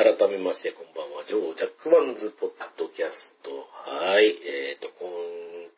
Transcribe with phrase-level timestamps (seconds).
[0.00, 1.28] 改めまして、こんばんは。
[1.28, 3.52] ジョー・ジャックマンズ・ポッドキャスト。
[3.84, 4.32] はい。
[4.32, 5.12] えっ、と、今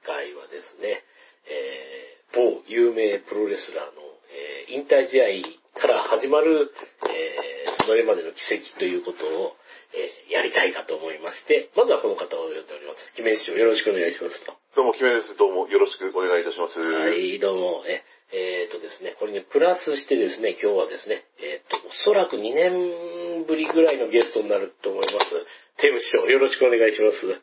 [0.07, 1.03] 回はですね、
[1.51, 3.99] えー、某有名プロレスラーの、
[4.71, 5.43] えー引退試合
[5.75, 6.71] から始まる、
[7.11, 9.59] えーそれまでの奇跡ということを、
[9.91, 13.03] えーやりたいかと思いまして、まずはこの方を呼んでおります。
[13.19, 14.55] キメ師匠よろしくお願いしますと。
[14.79, 15.35] どうも、キメです。
[15.35, 16.79] どうも、よろしくお願いいたします。
[16.79, 17.11] は。
[17.11, 17.83] い、どうも。
[17.91, 23.12] え、えーとですね、これにプラスしてですね、今日はですね、えーと、おそらく2年
[23.53, 25.29] ぶりぐらいのゲストになると思います。
[25.77, 27.29] テーム師匠、よろしくお願いします。
[27.29, 27.37] よ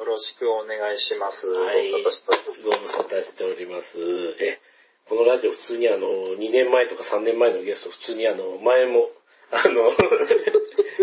[0.00, 1.44] ろしくお願いします。
[1.44, 3.92] はいご無沙汰してご無沙汰しております。
[4.40, 4.56] え、
[5.04, 6.08] このラジオ普通にあの、
[6.40, 9.12] 2年前とか3年前のゲスト、普通にあの、前も、
[9.52, 10.08] あの、 昨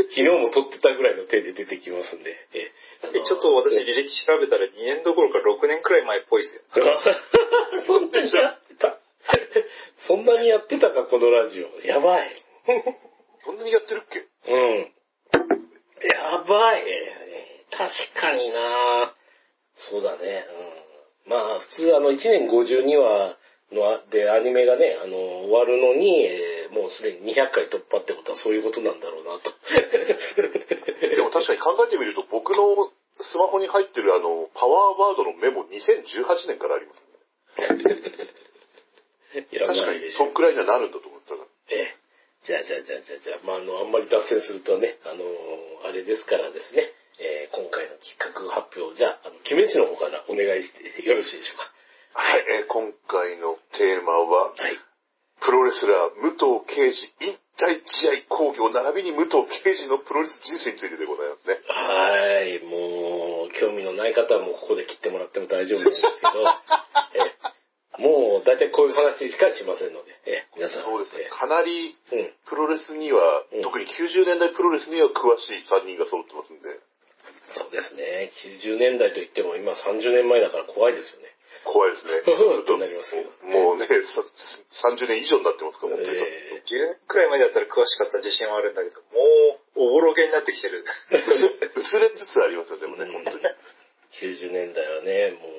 [0.09, 2.71] 日も撮ってたぐらいの手で出てきますんで、え、
[3.13, 6.63] ちょっと私履歴調べたら2年どころか6年くらい前っぽいですよ。
[7.85, 8.97] そんなにやってた？
[10.07, 11.85] そんなにやってたか、このラジオ。
[11.85, 12.31] やばい。
[13.47, 14.19] そんなにやってるっけ？
[14.51, 14.91] うん。
[16.03, 16.83] やばい。
[17.71, 19.15] 確かにな
[19.89, 20.45] そうだね。
[21.25, 21.31] うん。
[21.31, 23.37] まあ、普通、あの、1年52話
[23.71, 29.49] の、で、アニメがね、あの、終わるのに、えーもうすでに200回突破ってことはそういうことなんだろうなと。
[31.15, 37.01] でも確かに考えてみると、僕のスマホに入ってるあの、パワーワードのメモ2018年からあります。
[39.55, 41.47] やば確かにそんくらいにはなるんだと思ってたから。
[41.69, 41.95] ええ。
[42.47, 45.19] じゃあ、じゃあ、じゃあ、じゃあ、じゃあ、まあ、あの、あんまり脱線するとね、あの、
[45.83, 51.67] あれですからですね、えー今回の企画発表、じゃあ、あの、決め士の方からお願いしてよろしいでしょうか。
[52.15, 54.79] はい、えー今回のテーマは、はい。
[55.43, 61.59] プロレスラー、武藤敬司引退試合工業、並びに武藤敬司のプロレス人生についてでございますね。
[61.67, 67.26] はい、もう、興味のない方はもうここで切ってもらっても大丈夫なんですけど、え
[67.97, 70.83] もう大体こういう話しかしませんので、え皆さん。
[70.85, 71.29] そうですねえ。
[71.33, 72.33] かなりうん。
[72.45, 76.69] プロレスには、うん特に90年代プロレスには詳しい3人が揃ってますんで、
[77.51, 78.31] そうですね。
[78.65, 81.33] 90年代といっても今30年前だから怖いですよね。
[81.63, 82.21] 怖いですね。
[82.27, 83.93] うんとなりますけどもうね、さ
[84.93, 86.17] 30年以上になってますから、本当に。
[86.17, 89.07] え10年くらい前だったら詳しかった自信はあるんだけど、も
[89.75, 90.83] う、おぼろげになってきてる。
[91.75, 93.43] 薄れつつありますよ、でもね、うん本当に。
[94.19, 95.56] 90年代はね、もう、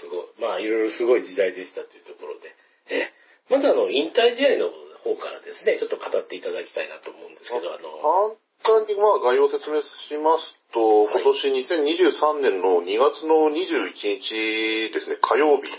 [0.00, 2.54] すごい、まあ、いろいろすごい時代でしたというところで、
[2.90, 3.10] え
[3.48, 4.70] まずあの、引退試合の
[5.02, 9.86] 方からですね、ちょっと語っていただきたいなと思うんですけど、あの、簡単にまあ概要を説明し
[10.18, 11.22] ますと、はい。
[11.22, 15.70] 今年2023年の2月の21日ですね、火曜日、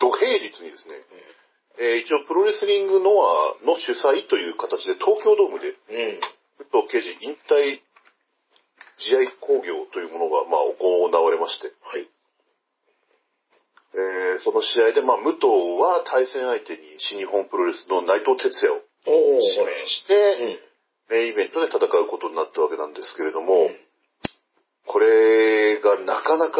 [0.00, 0.98] 土平日にですね、
[1.78, 6.20] えー一応プロレスリングノアの主催という形で東京ドームでうん、
[6.70, 7.82] 武藤敬司引退
[8.98, 12.06] 試合興行というものがまあ行われまして、はい、
[13.94, 15.46] えーその試合でまあ武藤
[15.78, 20.58] は対戦相手に新日本プロレスの内藤哲也を指名して、
[21.10, 21.14] うん。
[21.14, 23.76] メインイベントで戦うことになったわけなんですけれども、うん。
[24.86, 26.58] これがなかなか、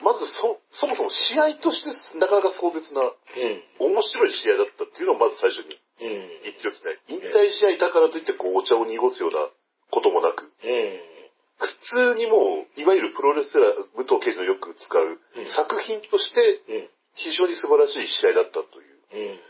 [0.00, 6.98] まずそ、そもそも試合としてなかなか壮絶な、うん、面白い試合だったっていうのをまず最初にうん、言っておきたい。
[7.08, 9.50] 引退試合だからといってこうお茶を濁すような
[9.90, 11.17] こともなく、うん、
[11.58, 19.40] 普通にもう、いわゆるプロレスラー、武藤敬司のよく使ううん作品としてうん、非常に素晴らしい試合だったという、うん。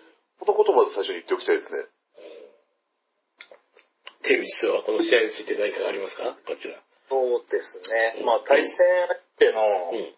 [0.40, 1.78] このことをまず最初に言っておきたいですね。
[4.22, 6.36] テレビ師はこの試合について何かありますか？
[6.46, 6.80] こちら。
[7.08, 8.20] そうですね。
[8.20, 8.72] うんまあ、対戦
[9.08, 9.60] 相手の
[9.92, 10.14] うん、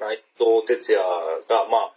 [0.00, 1.02] 内藤哲也
[1.48, 1.94] が、まあ、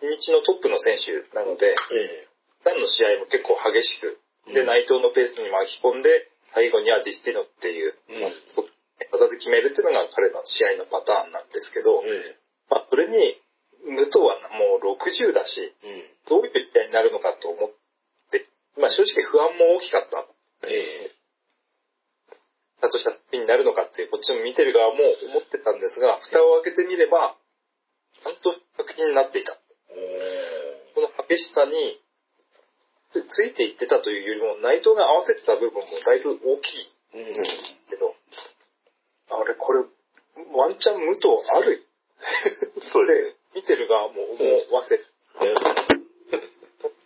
[0.00, 2.28] 日のトップの選手なので、え
[2.64, 4.18] 何の試合も結構激しく、
[4.52, 7.98] で、うん内藤のペースに巻き込んで、最後にはディスティノっていう、
[9.10, 12.38] 技で決めるっていうのが彼の試合のパターンなんですけど、ええ
[12.70, 13.18] まあ、それに、
[13.84, 17.70] 武藤はもう60だし、うん、どういう試合になるのかと思っ
[18.30, 18.48] て、
[18.80, 20.24] まあ正直不安も大きかった。
[20.66, 21.24] ええ。
[22.80, 27.36] だとした作品になるのかってこっちも見てる側も思ってたんですが、蓋を開けてみれば、
[28.22, 29.52] ちゃんと作品になっていた。
[29.52, 32.00] おこの激しさに
[33.14, 37.34] つついていってたというよりも、内藤が合わせてた部分もだいぶ大きいーうん、
[37.86, 38.14] けど、
[39.30, 39.86] あれ、これ、
[40.52, 41.86] ワンチャン無糖ある？
[42.92, 43.36] そうで。
[43.54, 45.06] 見てる側も思わせる。
[45.38, 45.54] そん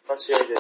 [0.09, 0.55] な試合で。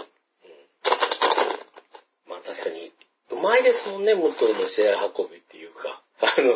[2.28, 2.92] まあ確かに、
[3.32, 6.02] うまいですもんね、武藤の試合運びっていうか。
[6.20, 6.52] あの、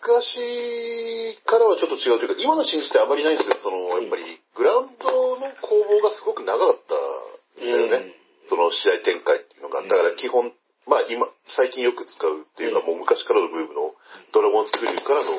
[0.00, 8.10] 昔からはちょっと違うというか、今の新日ってあまりないんですけど、その、やっぱり、グラウンドの攻防がすごく長かったんだよね。
[8.50, 9.86] その試合展開っていうのが。
[9.86, 10.50] だから基本、
[10.90, 13.94] まあ今、最近よく使うっていうか、うんもう昔からのムーブの
[14.34, 15.34] ドラゴンスクリューからの、う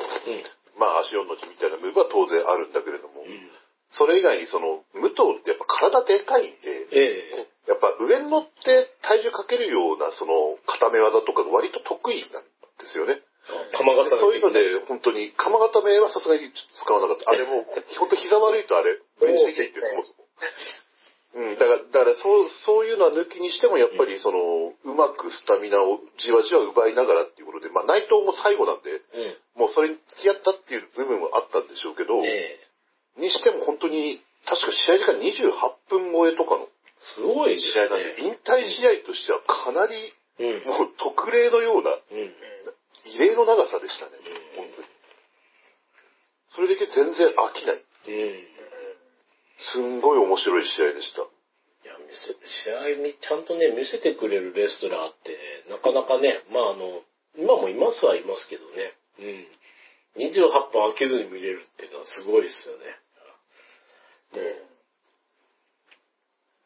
[0.80, 3.28] まあ足4の字みたいなムーブは当然あるんだけれども、うん。
[3.92, 12.44] それ以外にその、武藤ってやっぱ体でかいんで、ええやっぱ上に乗って体重かけるようなその固め技とかが割と得意なん
[12.80, 13.20] ですよね。
[13.74, 17.30] 鎌型そういうので、本当に、鎌固めはさすがに使わなかった。
[17.30, 17.66] あれもう、
[17.98, 18.98] 本当膝悪いとあれ、
[19.52, 20.20] きないって、そもそも。
[21.32, 29.62] うん、だから、だからそう、そういうのは抜きにしても、やっぱりその、うまくスタミナをじわじわ奪いながらっていうことで、まあ内藤も最後なんで、うん。
[29.62, 32.70] もうそれに付き合ったっていう部分はあったんでしょうけど、ええ
[33.20, 36.68] にしても本当に、確か試合時間28分超えとかの
[37.14, 38.14] すごい試合なんで、ね。
[38.18, 40.64] 引退試合としてはかなり、うん。
[40.66, 42.34] もう特例のような、うん。
[43.04, 44.12] 異例の長さでしたね、
[44.56, 44.88] 本当に。
[46.54, 47.76] それだけ全然飽きない。
[47.76, 48.39] うん。
[49.72, 51.22] すんごい面白い試合でした。
[51.22, 52.34] いや、見せ、
[52.64, 55.36] 試合にちゃんとね、見せてくれるレストラーって、
[55.70, 57.02] なかなかね、まああの、
[57.36, 58.94] 今もいますはいますけどね。
[59.20, 60.26] うん。
[60.26, 63.00] 28分飽きずに見れるっていうのはすごいですよね。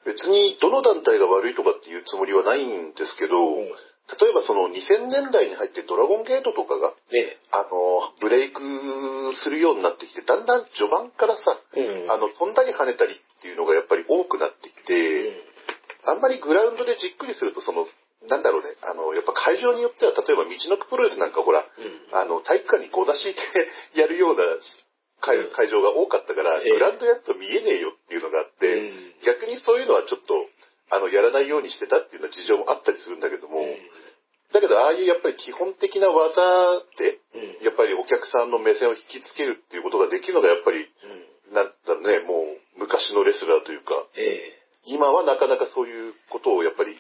[0.05, 3.69] 別にどの団体が悪いとかっていうつもりはないんですけど、うん
[4.20, 8.61] 例えばその2000年代に入ってドラゴンゲートとかが、ねあの、ブレイク
[9.43, 12.11] するようになってきて、だんだん序盤からさ、うん。
[12.11, 15.55] あの、飛んだり跳ねたりっていうのがやっぱり多くなってきて、
[16.06, 17.87] あんまりグラウンドでじっくりすると、その、
[18.28, 22.17] なんだろうね、あの、やっぱ会場によっては、例えば道のくプロレスなんかほら、うん。
[22.17, 23.69] あの、体育館にご出しって
[24.00, 24.44] やるような
[25.20, 26.70] 会場が多かったから、ええ。
[26.72, 29.14] グラウンドやると見えねえよっていうのがあって、うん。
[29.25, 30.34] 逆にそういうのはちょっと、
[30.90, 33.60] あの、やらないようにしてたっていうような事情もあったりするんだけども、
[34.55, 36.31] だけど、ああいうやっぱり基本的な技
[36.97, 37.67] で、うん。
[37.67, 41.55] やっぱりお客さんの目線を引きつけるっていうことができるのが、やっぱり、うん。
[41.55, 44.95] なんだろうね、もう、昔のレスラーというか、ええ。
[44.95, 46.95] 今はなかなかそういうことをやっぱり、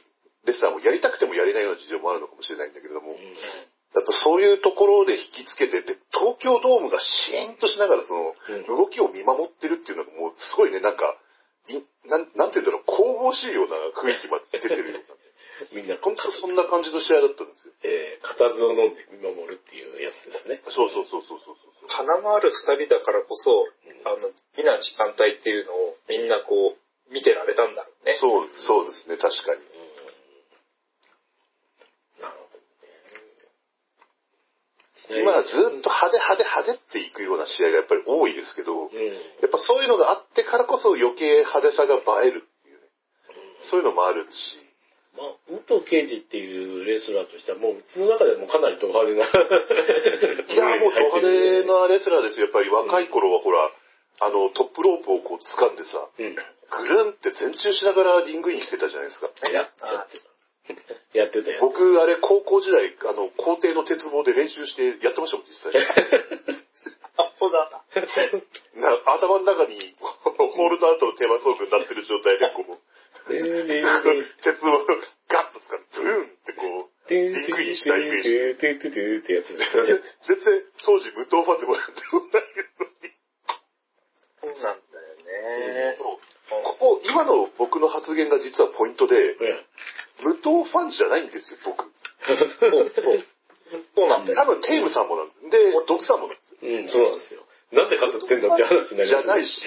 [0.44, 3.18] レスラーもやりたくてもやれないような事情もあるのかもしれないんだけれども、うん。
[3.94, 11.06] やっぱそういうところで引きつけて、で、東京ドームがシーンとしながらその、うん動きを見守ってるっていうのがもうすごいね、なんか、
[11.68, 11.78] い
[12.08, 15.13] なんなんていうんだろう、神々しいような雰囲気まで出てるような。
[15.72, 17.74] みんな、本当そんな感じの試合だったんですよ。
[17.84, 20.62] ええ、固唾を飲んで見守るっていうやつですね。
[20.70, 21.88] そうそうそうそうそうそう。
[21.88, 23.68] 花のある二人だからこそ、
[24.04, 28.16] あの、美な時間帯っていうのをみんなこう、見てられたんだろうね。
[28.20, 29.60] そう、そうですね、確かに。
[32.20, 32.48] なるほ
[35.08, 35.20] どね。
[35.20, 35.52] 今はずっ
[35.82, 38.90] と派手派手派手っていくような試合がやっぱり多いですけど、うん。
[38.90, 39.12] や
[39.46, 42.88] っぱそういうのがあってからこそ余計派手さが映えるっていうね。
[43.70, 44.63] そういうのもあるし、
[45.14, 49.26] まあ、武藤敬司っていうレスラーとしては、もううちの中でもかなりド派手な。
[49.26, 51.86] いや、もうド派手な。
[51.86, 52.46] なレスラーですよ。
[52.46, 53.70] やっぱり若い頃はほら、
[54.20, 56.34] あの、トップロープをこう掴んでさ、うん。
[56.34, 59.30] ぐるんって前宙しながらリングインしてたじゃないですか。
[59.46, 60.34] や、やってた。
[61.14, 61.60] やってたよ。
[61.60, 65.78] 僕、あれ、高校時代、あの、校庭の鉄棒で練習してやってましたもん、実際。
[67.16, 67.84] あ、ほだ。
[68.74, 72.78] な頭の中に、ホールドアウトのテーマソングになってる状態で、こう、
[73.28, 73.82] ででで
[74.42, 74.84] 鉄棒を
[75.28, 78.30] ガッと掴んで、ブーンってこう、でリングインしたイメージ。
[78.30, 80.00] ででででってやつですよね。
[80.24, 83.14] 全然、当時無党ファンでもなんでもないのに。
[84.40, 85.16] そうなんだよ
[85.92, 85.98] ね。
[85.98, 89.64] ここ、今の僕の発言が実はポイントで、え
[90.22, 91.90] 無党ファンじゃないんですよ、僕。
[93.96, 94.36] そうなんだよ。
[94.36, 95.50] 多分、テイムさんもなんです。
[95.50, 96.58] で、ドクさんもなんですよ。
[96.62, 97.44] えうん、そうなんですよ。
[97.72, 99.66] なんで語ってんだって話になりますじゃないし、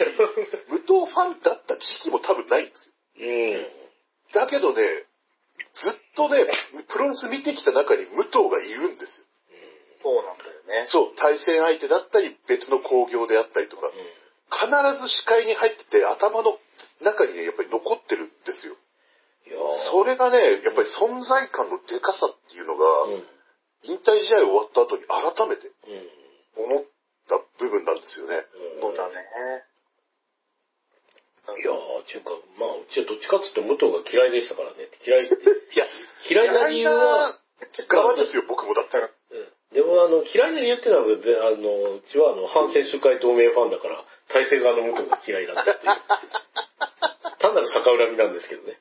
[0.70, 2.94] 無党ファンだった時期も多分ないんですよ。
[3.20, 3.68] うん。
[4.34, 4.84] だけどね、
[5.76, 6.46] ずっとね、
[6.90, 9.26] プロレス見てきた中に武藤がいるんですよ。
[10.04, 10.88] そうなんだよね。
[10.88, 13.90] そう、対戦相手だったり、別の興行であったりとか、
[14.52, 14.70] 必
[15.02, 16.58] ず視界に入ってて、頭の
[17.02, 18.76] 中にね、やっぱり残ってるんですよ。
[19.48, 23.28] いやーそれがね、やっぱり存在感のでかさっていうのが、うん。
[23.84, 25.68] 引退試合終わった後に改めて
[26.58, 26.74] うん。
[26.76, 26.86] 思っ
[27.30, 28.44] た部分なんですよね。
[28.82, 29.14] そうだね。
[31.56, 34.92] いやー、ちゅうか、まあ、うちはどっちかっていうと武藤が嫌いでしたからね。
[35.06, 35.36] 嫌いって。
[35.40, 35.88] いや、
[36.28, 37.40] 嫌いな理由は、
[37.88, 39.10] 側ですよ、僕もだったら。
[39.32, 45.92] うんでもあの、嫌いな理由っていうのは、であの、うちはあの、反選手会同盟ファンだから、体制側の武藤が嫌いなんだっていう。
[47.40, 48.80] 単なる逆恨みなんですけどね。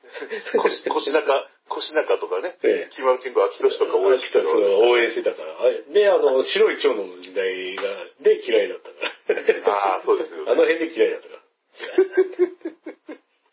[0.56, 5.52] 腰腰中、腰中とかね、ええキーマルキング秋広とか応援してたそうの応援してたから。
[5.58, 7.82] あで、あの、白い蝶野の時代が、
[8.20, 9.74] で嫌いだったから。
[9.74, 10.52] ああ、そうですよね。
[10.52, 11.45] あの辺で嫌いだったから。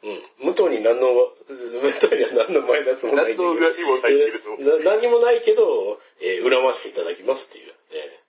[0.03, 0.51] うん。
[0.51, 1.13] 武藤に何の、
[1.47, 4.57] 武藤には何のマイナスもない何の恨みもないけれど。
[4.83, 5.63] な何もないけど、
[6.19, 7.73] えー恨ませていただきますっていう。
[7.91, 8.23] えー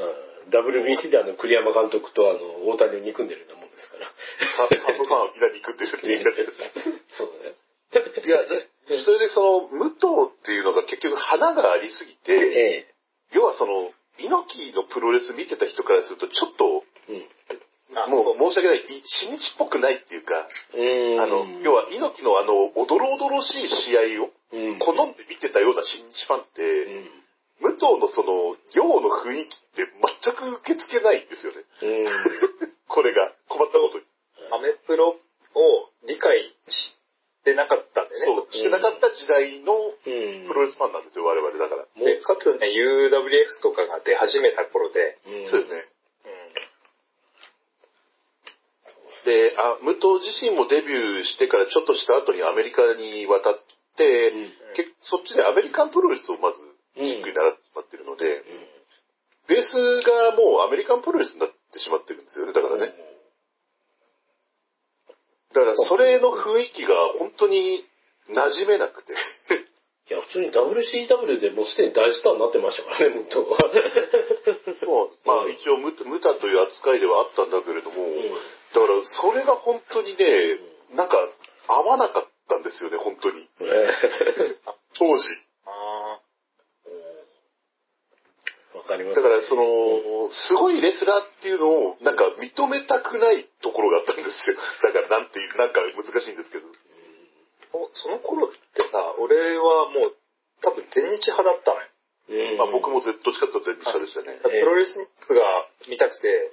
[0.00, 3.28] まあ、WBC であの、栗山監督とあの、大谷を憎ん。
[3.28, 3.70] でるようなもん。
[3.70, 4.08] ですから。
[4.56, 5.42] カカープファンはみん。
[5.42, 5.76] な憎ん。
[5.76, 6.56] でるって言い方です。
[7.16, 7.56] そうだね。
[8.24, 8.38] いや、
[9.04, 12.94] それでその、武藤っていうのが結局花がありすぎて、え
[13.32, 16.84] 要はその、猪木のプロレス見てた人からすると、ちょっと、
[17.96, 21.20] あもう申し訳ない、い新日っぽくないっていうか、うん。
[21.20, 27.20] あの、要は猪木のあの、おどろおどろしい試合をうん、好んで見てたような新日ファンって、うん。
[27.60, 31.62] 武藤のその、陽の雰囲気って全く受け付けないんですよね。
[31.82, 32.72] うん。
[32.88, 34.04] これが、困ったことに。
[34.50, 36.96] アメプロを理解し
[37.44, 38.26] てなかったんでね。
[38.26, 40.48] そう、してなかった時代のうん。
[40.48, 41.86] プロレスファンなんですよ、我々だから。
[41.94, 45.88] もで、かつね、UWF とかが出始めた頃で、うんそうですね。
[46.24, 46.40] うん
[49.30, 56.58] で、あ、武藤自身もデビューしてからちょっとした後にアメリカに渡って、うんけそっちでアメリカンプロレスをまず
[56.94, 58.42] じっくり習ってしまってるので、
[59.50, 59.74] ベース
[60.06, 62.94] がもうアメリカンプロレスになってしまってるんですよね、だからね。
[65.52, 67.84] だからそれの雰囲気が本当に
[68.30, 69.12] 馴染めなくて。
[70.10, 73.58] いや、普通に WCW でもうすでに大スターになってましたからね、武藤は。
[74.86, 78.06] もう、まあ一応ムタムタという扱いではあったんだけれども、
[78.74, 80.58] だからそれが本当にね、
[80.94, 81.16] なんか
[81.66, 83.48] 合わなかったんですよね、本当に。
[84.94, 85.24] 当時。
[85.66, 86.20] あ
[88.74, 94.56] わかります、だからそ、の、すごいレスラーっていうのをなんか認めたくないところがあったんですよ。
[94.82, 96.66] だからなんていう、なんか難しいんですけど。
[97.94, 100.16] その頃ってさ、俺はもう
[100.62, 101.86] 多分全日派だったのよ。
[102.30, 104.38] うんまあ僕もどっちかっていうと全日派でしたね。
[104.42, 106.52] プロレスが見たくて、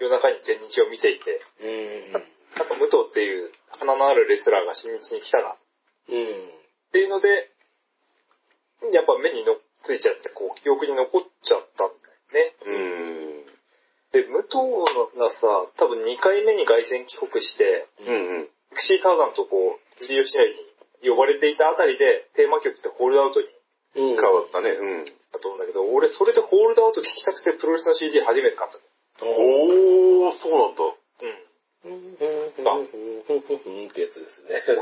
[0.00, 1.66] 夜中に全日を見ていて、う
[2.10, 2.12] ん。
[2.12, 5.58] なんか武藤っていう花のあるレスラーが新日に来たなっ
[6.08, 6.50] うん。
[6.92, 7.50] ていうので、
[8.92, 12.54] やっぱ目にのっついちゃって、こう、記憶に残っちゃったんだよね。
[12.64, 13.46] うーん。
[14.12, 14.56] で、武藤
[15.18, 18.48] がさ、多分2回目に凱旋帰国して、うんうん。
[18.74, 20.48] クシーターザンとこう、辻吉成
[21.04, 23.48] に呼ばれていたあたりで、テーマ曲ってホールドアウトに
[23.96, 24.16] うん。
[24.16, 24.70] 変わったね。
[24.70, 25.04] うん。
[25.04, 28.84] だと思うんだけど、俺それでホールドアウト聞きたくてプロレスの CD 初めて買ったの。
[29.20, 30.84] おー、そうなんだ。
[31.22, 31.38] うん。
[31.84, 31.94] うん。
[31.94, 33.88] うん。
[33.88, 34.62] ってやつですね。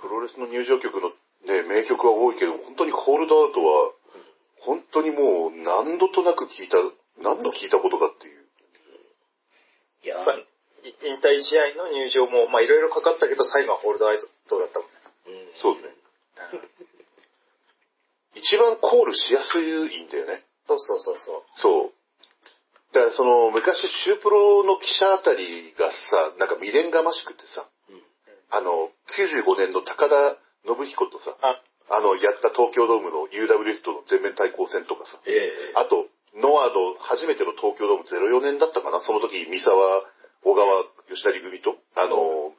[0.00, 1.12] プロレスの入場曲の
[1.44, 3.92] ね、名曲は多いけど、本当にホールドアウトは、
[4.60, 6.76] 本当にもう何度となく聞いた、
[7.18, 8.42] 何度聞いたことかっていう。
[10.04, 10.18] いや
[11.04, 14.94] 引退試合の入場も、まあいろいろかかったけど、最後はホールドアウトだったもんね。
[15.26, 15.94] うんそうですね。
[18.34, 20.44] 一番コールしやすいんだよね。
[20.66, 21.42] そうそうそうそう。
[21.58, 21.92] そう。
[22.92, 28.02] だからその昔シュープロの記者あたりがさ、なんか未練がましくてさ、うん
[28.52, 30.36] あの、95年の高田
[30.68, 36.04] 信彦とさ、あ、あの、やった東京ドームの UWF との全面対抗戦とかさ、ええあと、
[36.36, 40.04] ノアの初めての東京ドーム04年だったかなその時、三沢、
[40.44, 42.52] 小川、吉成組と、あの、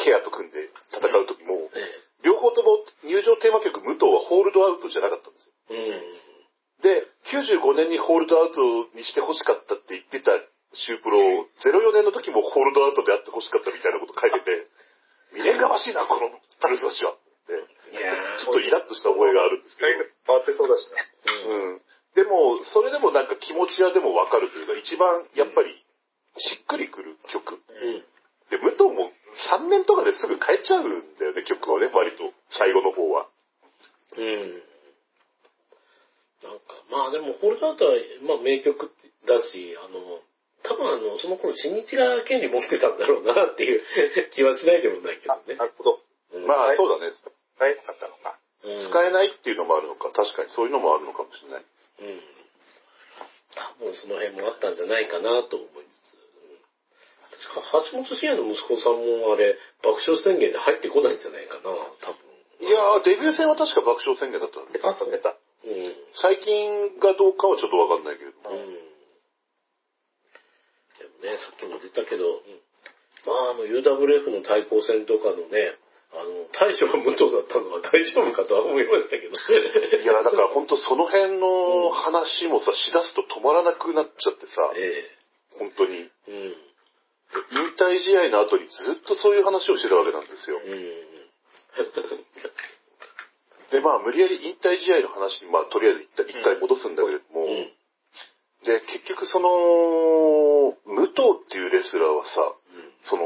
[0.00, 5.52] ケアと組んで戦う時も、え両方とも入場テーマ曲、武藤はホールドアウトじゃなかったんですよ。
[5.70, 6.25] えうん。
[6.82, 8.60] で、95年にホールドアウト
[8.96, 10.32] にして欲しかったって言ってた
[10.76, 14.68] シュープロ、04年の時もホールドアウトであって欲しかったみたいなこと書いてて、
[15.32, 17.16] 未練がましいな、このプロレスの人は。
[17.46, 17.98] でい
[18.42, 19.88] ちょっとイラッとした覚えがあるんですけど。
[20.26, 20.98] 変わってそうだしね。
[21.46, 21.82] うん。
[22.14, 25.70] でも、それでもなんか気持ちはでもわかるというか、一番やっぱり
[26.38, 27.54] しっくりくる曲。
[27.54, 28.04] うん。
[28.50, 29.12] で、武藤も
[29.52, 32.32] 3年とかですぐ変えちゃうんだよね、曲をね、割と。
[32.58, 33.28] 最後の方は。
[34.16, 34.62] うん。
[36.42, 38.90] なんか、まあでも、ホールドアウトは、まあ名曲
[39.26, 40.20] だし、あの、
[40.62, 43.82] 多分あの、その頃、新日が権利持ってたんだろうなっていう
[44.34, 45.54] 気はしないでもないけどあ、ね。
[45.54, 46.00] なるほど。
[46.32, 47.12] うんまあ、はいそうだね。
[47.56, 48.38] 使えなかったのか。
[48.64, 51.64] うん使えないっていうのもあるのか、確かにそういうのもあるのかもしれない。
[52.00, 52.20] うん。
[53.54, 56.14] 多分その辺もあったんじゃないかなと思いつつ。
[56.14, 56.58] うん
[57.54, 62.12] 確か橋本真也の息子さんもあれ、爆笑宣言で入ってこないんじゃないかな、多
[62.58, 62.68] 分。
[62.68, 65.36] いやー、デビュー戦は確か爆笑宣言だったんですあ、そう出た。
[65.66, 65.94] うん。
[66.14, 68.50] 最近がどうかはちょっとわかんないけれども。
[68.50, 68.66] うん。
[70.96, 72.40] でもね、さっきも出たけど、
[73.26, 75.74] まあ、あの、UWF の対抗戦とかのね、
[76.14, 79.34] あの、大将が武藤だったのは大丈夫かとは思いましたけど。
[79.34, 85.10] いや、だから本当その辺の話もさ、しだすと止まらなくなっちゃってさ、 え
[85.58, 86.08] 本当に。
[86.28, 86.66] えうん。
[87.50, 90.60] 引退試合の後にずっとそういう話をしてるわけなんですよ。
[90.64, 91.06] うん。
[93.70, 97.72] で、まあ、無理やり引退試合の話に、まあ、とりあえず一回一回戻すんだけれども、うん。
[98.64, 99.48] で、結局その、
[100.86, 102.30] 武藤っていうレスラーはさ、
[103.10, 103.22] その、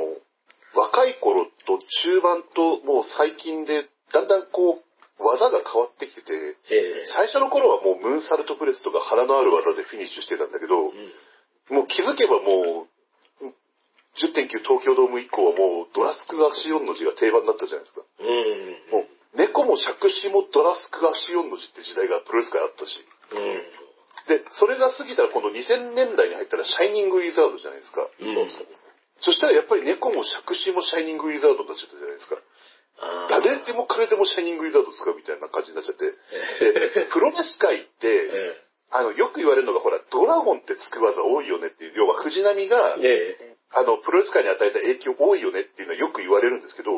[0.74, 6.32] 若い頃と中盤ともう最近で、だんだんこう、技が変わってきてて、
[6.70, 11.76] ええ最初の頃はもうムーンサルトプレスとか鼻のある技でフィニッシュしてたんだけど、うん。
[11.76, 12.88] もう気づけばもう、
[14.18, 18.02] 10.9東京ドーム以降はもうドラスク足4の字が定番になったじゃないですか。
[18.18, 19.04] うん。
[19.04, 22.98] もう猫も杓子もドラスク足4の字って時代がプロレス界あったし。
[23.32, 23.62] うん。
[24.26, 28.02] で、それが過ぎたら今度2000年代に入ったらシャイニングウィザードじゃないですか。
[28.02, 28.48] うん。
[29.20, 32.36] そしたらやっぱり猫も杓子もシャイニングウィザードになっちゃったじゃないですか。
[33.30, 36.04] 誰でも彼でもシャイニングウィザード使うみたいな感じになっちゃって。
[36.04, 46.90] で、プロレス界って、えあの、よく言われるのが、ほら、ドラゴンってつく技多いよねっていう、要は藤波がえ、えあの、プロレス界に与えた影響多いよねっていうのはよく言われるんですけど、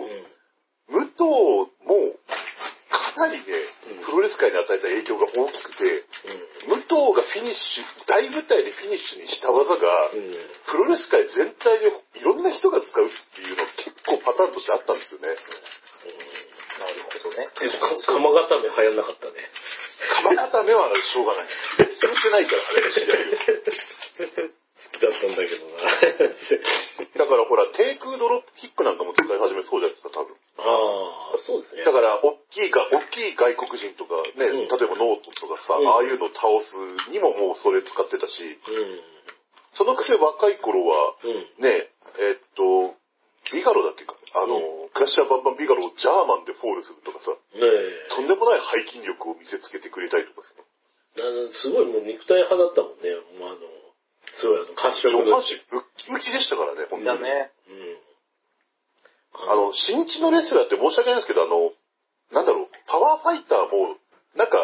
[1.23, 2.19] 藤も、
[2.91, 3.45] かなりね
[3.93, 6.07] うん、プロレス界に与えた影響が大きくて、
[6.67, 10.11] 武藤がフィニッシュ、大舞台でフィニッシュにした技が。
[10.71, 15.29] プロレス界全体でいろんな人が使うっていうの結構パターンとしてあったんですよね。
[15.29, 17.45] なるほどね。
[17.61, 19.37] でもか鎌固め流行んなかったね。
[20.25, 21.47] 鎌固めはしょうがない。
[21.77, 23.93] 聞いてないから、あれ試合を。
[24.83, 26.02] 好きだったんだけどな。
[27.17, 30.37] だからほら、低空ドロップキックなんかも使い始めそうじゃないですか、多分。
[30.59, 31.85] ああ、そうですね。
[31.85, 39.01] だから、大きいが、大きい外国人とかね、うん例えばノートンとかさ、うんああいうのを倒すにももうそれ使ってたし、うん。
[39.75, 41.35] そのくせ若い頃は、うん。
[41.59, 42.95] ね、えっと、
[43.53, 48.15] ビガロだっけか、あの、うクラッシャーバンバンビガロをジャーマンでフォールするとかさ、ねえ。
[48.15, 50.63] とんでもない背筋力を見せつけてくれたりとかさ、
[51.61, 53.13] すごいもう肉体派だったもんね。
[53.39, 53.82] もうあの、
[54.41, 55.25] すごいあの、褐色の。
[55.25, 57.21] 上半身ムッキムキでしたからね、本当に。
[57.21, 57.53] だね。
[57.69, 58.13] うん。
[59.49, 61.73] あの、新日のレスラーって申し訳ないですけど、あの、
[62.33, 63.97] なんだろう、パワーファイターも、
[64.37, 64.57] なんか、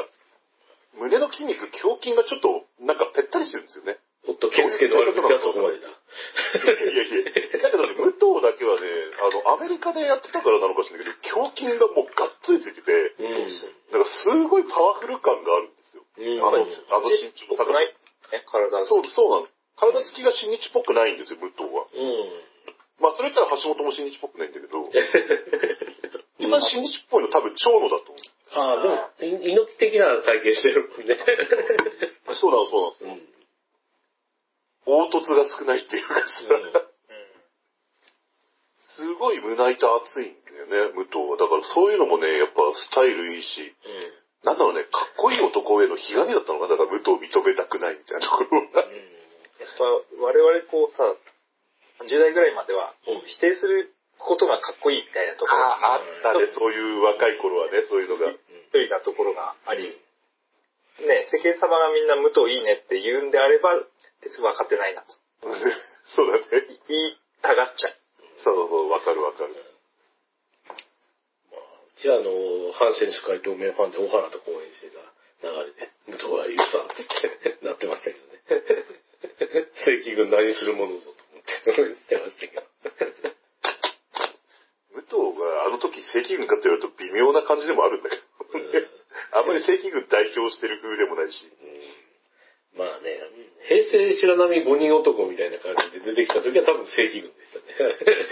[0.97, 3.99] 胸の筋肉、胸筋がちょっと、なんかぺったりしてるんですよね。
[4.29, 5.89] おっと、ケンスケの悪口はそこまでだ。
[5.89, 5.95] い
[6.61, 7.25] やい
[7.55, 8.89] や、だけどね、武藤だけはね、
[9.21, 13.33] あの、アメリカでやってたからなのかしらないけど、胸筋がもうがっつりついてて、うん。
[13.93, 16.03] なんかすごいパワフル感があるんですよ。
[16.03, 17.95] うんあの、あの身長の高さない
[18.33, 19.49] ね、体そう、そうなの。
[19.77, 21.87] 体つきが新日っぽくないんですよ、武藤は。
[21.93, 22.49] うん。
[23.01, 24.83] まあ、それ言ったら橋本も新日っぽくないんだけど、
[26.39, 28.19] 一番新日っぽいの多分長野だと思
[28.53, 31.15] ああ、でも、い猪木的な体型してるもんね。
[32.27, 32.35] う。
[32.35, 33.15] そうなの、そうなの。
[33.15, 33.29] うん。
[34.85, 36.89] 凹凸が少ないっていうかさ、
[38.99, 41.37] すごい胸板厚いんだよね、武藤は。
[41.37, 43.75] だからそういうのもね、やっぱスタイルいいし、
[44.45, 46.77] なんだろうね、かっこいい男へのひがみだったのかな？
[46.77, 48.81] だから武藤を認めたくないみたいなところが。
[48.81, 49.85] やっぱ
[50.23, 51.03] 我々こうさ、
[52.07, 58.31] 10代ぐらいまではうん否定することがかっこいいみたいなところああったね、そういう若い頃はね、そういうのが。
[58.69, 63.81] 一人なところがあり、ね、世間様がみんな武藤いいねって言うんであれば、
[64.21, 65.15] 別に分かってないなと。
[66.15, 66.45] そうだね。
[66.89, 67.95] 言いたがっちゃう。
[68.45, 69.55] そうそう、わかるわかる。
[71.99, 72.31] じゃあ、あの、
[72.79, 75.03] 阪神主会同盟ファンで小原と公演してた
[75.43, 78.39] 流れで、武藤は言うさってなってましたけどね。
[79.83, 82.63] 正規軍何するものぞと思って言ってましたけど。
[84.95, 88.87] 武藤があの時正規軍かって言われると微妙な感じでもあるんだけど、ね、
[89.35, 91.51] あんまり正規軍代表してる風でもないし。
[91.51, 92.09] うん
[92.79, 93.11] まあね、
[93.67, 97.75] 平成白波5人男みたいな感じで出てきた時は多分正規軍でしたね。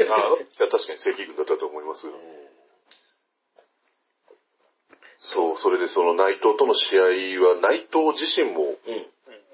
[0.06, 2.06] ああ確かに正規軍だったと思います。
[5.32, 9.06] そう、それでその内藤との試合は内藤自身もうん。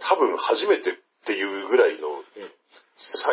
[0.03, 2.09] 多分初めてっていうぐらいの、
[2.99, 3.31] さ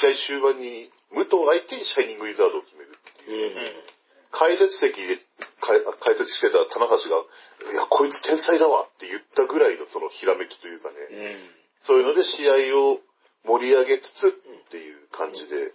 [0.00, 3.50] 試合終盤に武藤相手にシャイニングウィザードを決めるってういう。
[3.50, 3.94] ん。
[4.30, 5.18] 解説席で
[5.62, 7.22] か解説してた棚橋が、
[7.70, 11.50] いや、こいつ天才だわって言ったぐらいのそのひらめきというかね、うん。
[11.82, 12.98] そういうので試合を
[13.46, 15.74] 盛り上げつつっていう感じで、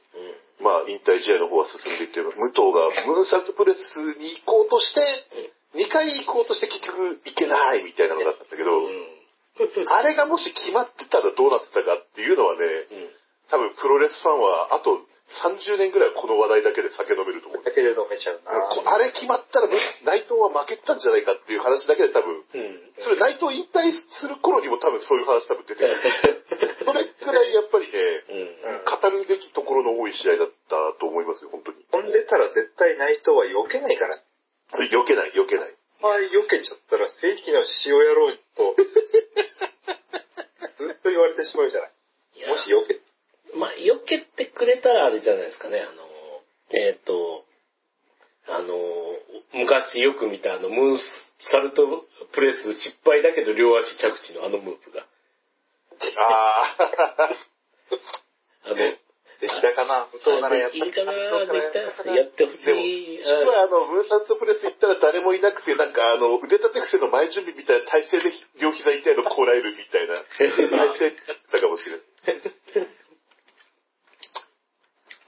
[0.59, 3.79] まあ引退試合の方は進んでいって、武藤がムーンサルトプレス
[4.19, 8.71] に行こうとして、2回行こうとして結局行けないみたいなのがあったんだけど、
[9.93, 12.65] あれがもし決まってたらどうなってたかっていうのはね、
[13.49, 14.97] 多分プロレスファンはあと
[15.29, 17.63] 30年ぐらいこの話題だけで酒飲めると思う。
[17.63, 18.49] だけで飲めちゃうな。
[18.49, 19.69] あれ決まったら
[20.01, 22.93] 内藤は負けてたんじゃないかっていう話だけで多分、うん。
[22.97, 26.81] それ内藤引退する頃にも多分そういう話多分出てくる。
[26.85, 27.99] それくらいやっぱりね、
[28.65, 28.85] うん。
[28.89, 31.85] 語るべきところの多い試合だったと思いますよ、本当に。
[31.91, 34.17] 飛んでたら絶対内藤は避けないから。
[34.71, 35.75] 避けない、避けない。
[36.01, 38.75] ああ、避けちゃったら正規の塩野郎と、
[40.79, 41.91] ずっと言われてしまうじゃない。
[42.35, 42.99] いやもし避け、
[43.55, 46.07] まあ、避けてくれたらあれじゃないですかね、あの、
[46.71, 47.45] えっ、と、
[48.47, 48.75] あの、
[49.53, 50.99] 昔よく見たあの、ムーン
[51.51, 55.05] サルトプレス失敗だけど両足着地のあのムーブが。
[56.17, 57.29] ああ、
[58.65, 58.75] あの、
[59.39, 61.15] できたかな武藤ならやったできるかな
[62.11, 63.17] やってほしでも、い。
[63.23, 71.15] 自分はあの、ムーンサルトプレス行ったら誰もいなくて、なんかあの、腕立て伏せの前準備みたいな体勢で両膝痛いのこらえるみたいな体勢になって
[71.51, 72.03] たかもしれない。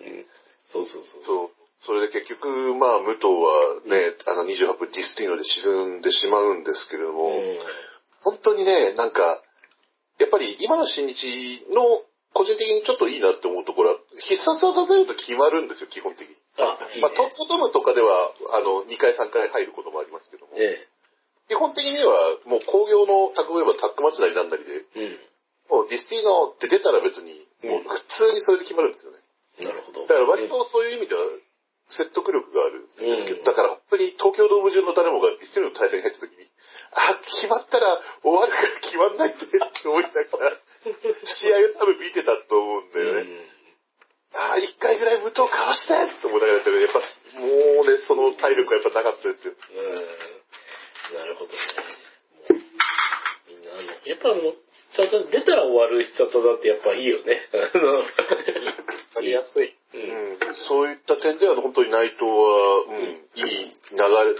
[0.01, 0.25] うん
[0.71, 1.23] そうそうそう。
[1.23, 1.49] そう。
[1.83, 7.57] それで結局、まあ、武藤はね、あの28分ディスティーノで沈んでしまうんですけれども、うん
[8.23, 9.41] 本当にね、なんか、
[10.19, 16.35] やっぱり今の新日の個人的にちょっといいなって思うところは、必殺技させると決まるんですよ、基本的に。
[16.57, 20.87] あ、いいねまあ、トップドムとかでは、あの、2回3回入ることもありますけども、え
[21.51, 25.19] 基本的にはもう工業のタッグウェーバータッグマッチなりなんなりで、え。
[25.67, 29.19] もうディスティーノって出たら別に、もう普通にそれで決まるんですよね。
[29.59, 29.65] うん。
[29.67, 30.07] なるほど。
[30.07, 31.23] だから割とそういう意味では
[31.91, 36.47] 説得力があるんですけど、うんだから本当に東京ドーム中の誰もがディスティーノの対戦に入った時に、
[36.95, 43.21] あ、決まったら終わるから決まんないってって思いながら、試合を多分見てたと思うんだよね。
[43.21, 43.61] うん
[44.31, 45.91] ああ、一回ぐらい武藤かわして
[46.23, 47.03] と思いながらやったけど、やっぱ
[47.35, 49.51] もうね、その体力はやっぱなかったですよ。
[49.51, 50.31] うん
[51.11, 51.59] なるほどね。
[53.51, 54.55] みんな、あの、やっぱあの、
[54.95, 57.43] ちゃんと出たら終わる必殺技ってやっぱいいよね。
[57.51, 59.67] あのわかりやすい。
[59.67, 59.75] う。
[59.93, 64.31] うんん、そういった点では本当に内藤は、うん、いい流れ、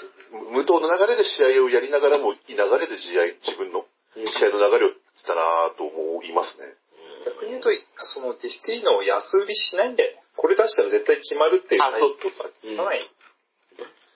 [0.55, 3.83] 無藤の流れで試合をやりながらも、いい流れで試合、自分の
[4.15, 4.91] 試合の流れを
[5.31, 6.75] したなと思いますね。
[7.23, 7.71] 逆に言うと、
[8.11, 10.19] そのディスティーノを安売りしないんだよね。
[10.35, 12.53] これ出したら絶対決まるっていうあ、そうそうそう。
[12.67, 13.07] うんかない。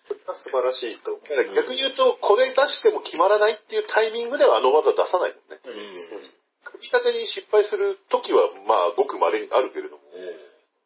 [0.06, 1.18] 素晴らしいと
[1.56, 5.62] 逆に言うと、これ出しても決まらないっていうタイミングではあの技出さないもんね。
[5.66, 6.26] うん。
[6.66, 10.04] 組み立てに失敗する時は、まあ、ごく稀にあるけれども、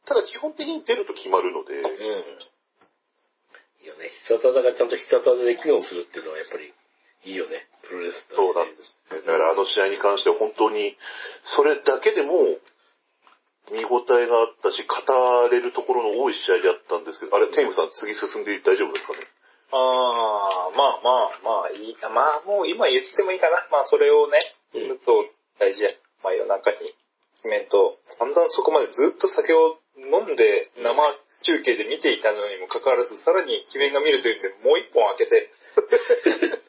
[0.06, 1.88] ただ基本的に出ると決まるので、うん。
[3.80, 4.12] いいよね。
[4.28, 6.74] 必殺技がちゃんと必殺技で機能するっていうのはやっぱり
[7.24, 7.68] いいよね。
[7.89, 8.95] プロレスだそうなんです。
[9.10, 10.95] だからあの試合に関しては本当に、
[11.58, 12.58] それだけでも、
[13.69, 19.28] 見応えがあったし、語れるところの多い試合であったんですけど、あれ、テイムさん次進んで大丈夫ですかね？
[19.71, 21.97] ああ、まあまあまあいい。
[22.02, 23.67] まあもう今言ってもいいかな。
[23.69, 24.41] まあそれをね、
[24.73, 25.25] うんむと
[25.60, 25.89] 大事や。
[26.23, 26.78] まあ夜中に
[27.45, 30.97] 決めんと、散々そこまでずっと酒を飲んでうん生
[31.45, 35.49] 中継で見ていたのにもかかわらず、さらに決めが見るというんで、もう一本開けて。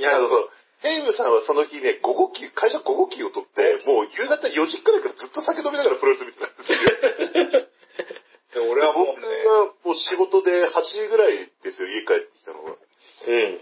[0.00, 0.48] いや、あのそう
[0.80, 6.80] テイムさんはその日ね、午後休、会社午後休を取って、もう夕方4時くらいからずっと酒飲みながらプロレス見てたんですよ。
[8.50, 12.72] で俺はも僕うね、がもう仕事で8時ぐらいですよ、家帰ってきたのが。
[12.72, 13.60] うん。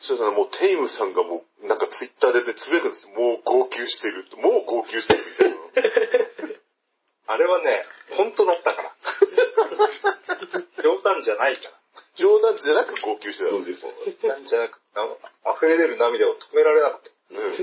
[0.00, 3.12] そしたらもうテイムさんがもうなんかツイッターでねつぶやくんですよ。
[3.12, 4.24] もう号泣してる。
[4.40, 5.56] もう号泣してるみたいな。
[7.28, 7.84] あれはね、
[8.16, 8.96] 本当だったから。
[10.82, 11.85] 冗談じゃないから。
[12.16, 13.92] 冗談じゃなく号泣してたんですよ。
[14.28, 15.04] なんじゃなく、な
[15.52, 17.10] 溢れ出る涙を止められなかった。
[17.30, 17.56] うんうん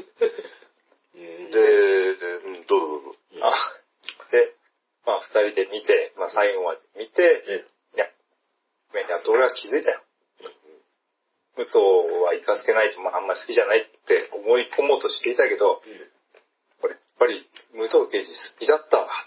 [1.13, 1.60] で、でう
[2.63, 3.20] ん、どうぞどうぞ。
[3.42, 3.54] あ、
[4.32, 4.56] で、
[5.06, 8.10] まあ二人で見て、まあ最後まで見て、えいや、
[8.89, 10.02] ごめんやっと俺は気づいたよ。
[11.56, 11.78] 武藤
[12.26, 15.84] は行かせてないと、まああんまり好きじゃないって思い込もうとしていたけど、
[16.82, 19.08] これやっぱり武藤刑事好きだったわ。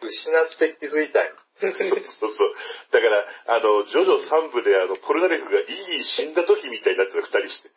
[0.00, 1.36] 失って気づいたよ。
[1.60, 2.54] そうそう。
[2.92, 3.24] だから、
[3.56, 7.70] あの、ジョジョ3部で、あの、ポルナレフがいい死んだ時みたいになってた二人して。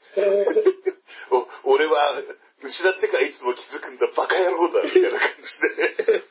[1.31, 2.19] お俺は、
[2.61, 6.23] 失ってからいつも気づくんだ、バカ野郎だ、みたいな感じで。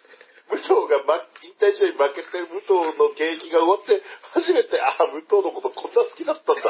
[0.51, 6.63] 武藤が、ま、引退試合に負けて、武藤の現役が終わって、初めて、ああ、武藤のことこんな好きだったんだ。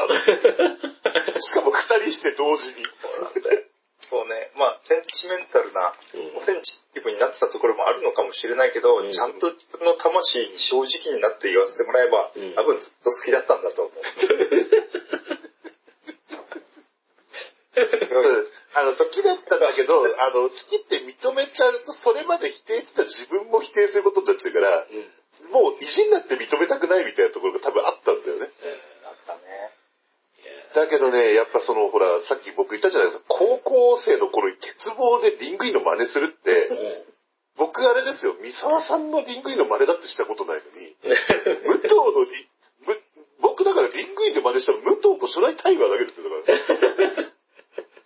[1.41, 2.85] しかも二人して同時に。
[4.09, 13.93] そうね、まあセンチメンタルな、うんおセンチ気分になってたところもあるのかもしれないけど、うんちゃんと自分の魂に正直になって言わせてもらえば、うん多分ずっと好きだったんだと思う。
[18.73, 25.51] あの、好きだったんだけど、 あの、好きって認めちゃうと、それまで否定してた自分も否定することになっちゃうから、うん。
[25.51, 28.45] もう意地になって認めたくないみたいなところが多分あったんだよね。
[28.45, 28.88] あったね。
[30.75, 37.05] だけどね、やっぱその、ほら、さっき僕言ったじゃないですか、高校生の頃に鉄棒でリングインの真似するって、
[37.57, 40.95] 僕あれですよ、三沢さんのリングインの真似だってしたことないのに、
[41.65, 42.47] 武藤のリ、
[42.87, 42.95] む
[43.41, 47.39] 僕だからリングインで真似したら武藤と初代タイガーだけですよ、だから。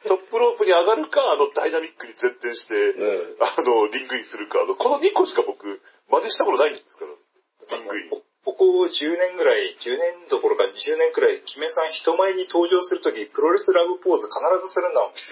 [0.04, 3.38] トップロープに上がるか、あのダイナミックに前転して、うん。
[3.40, 8.23] あの、リングインするか、この2個しか僕、真似したことないんですから、リングイン。
[8.44, 14.36] ここ10年ぐらい、10年どころか20年くらい、キメさん人前に登場するとき、プロレスラブポーズ必
[14.68, 15.16] ずするんだもん。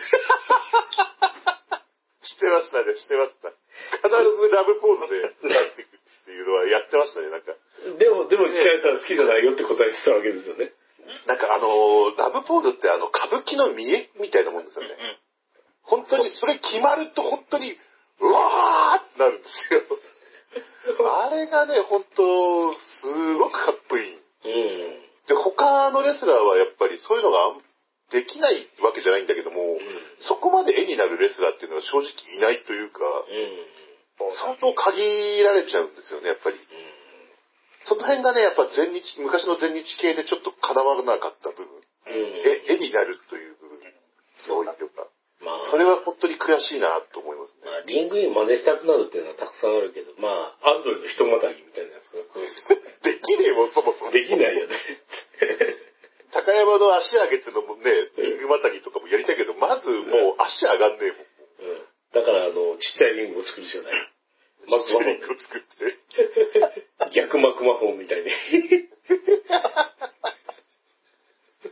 [2.24, 3.52] してましたね、してました。
[4.08, 7.54] 必ずラブポーズで出していくっていうのはやってましたね、なんか。
[8.00, 10.72] でも、でも聞かれたら好きじゃないよって答えてたわけですよね。
[11.28, 14.96] なんかあのーラブポーズってあの、歌舞伎の見えみたいなもんですよね。
[15.84, 17.78] 本当にそれ決まると本当に、
[18.22, 19.82] うわーってなるんですよ。
[20.52, 24.16] あれがね、本当、すごくかっこいい。
[24.16, 25.02] うん。
[25.28, 27.56] で、他のレスラーはやっぱりそういうのが
[28.12, 29.80] できないわけじゃないんだけども、
[30.28, 34.32] そこまで絵になるレスラーっていうのは正直いないというか、うん。
[34.36, 36.58] 相当限られちゃうんですよね、やっぱり。
[37.84, 41.82] その辺がね、やっぱ全日、昔の全日系でちょっと叶わなかった部分。
[42.06, 43.80] 絵になるという部分。
[44.46, 45.08] そういうか。
[45.42, 47.66] まあ、それは本当に悔しいなと思いますね。
[47.66, 52.24] まあ、リングイン真似したくなるっていうのはたくさんあるけど、まあ、アンドレの人またぎみたいなやつかな。
[53.02, 54.12] できねえもん、そもそも。
[54.12, 54.78] できないよね。
[56.32, 61.72] 高山の足上げってのもね、リングまたぎとかもやりたいけど、まずもう足上がんねえもん。
[61.72, 61.86] うん。
[62.14, 63.94] だから、あの、ちっちゃいリングを作るしかない。
[64.70, 65.98] マクシリングを作って。
[66.60, 67.14] マホン。
[67.14, 68.32] 逆マクマホンみたいで。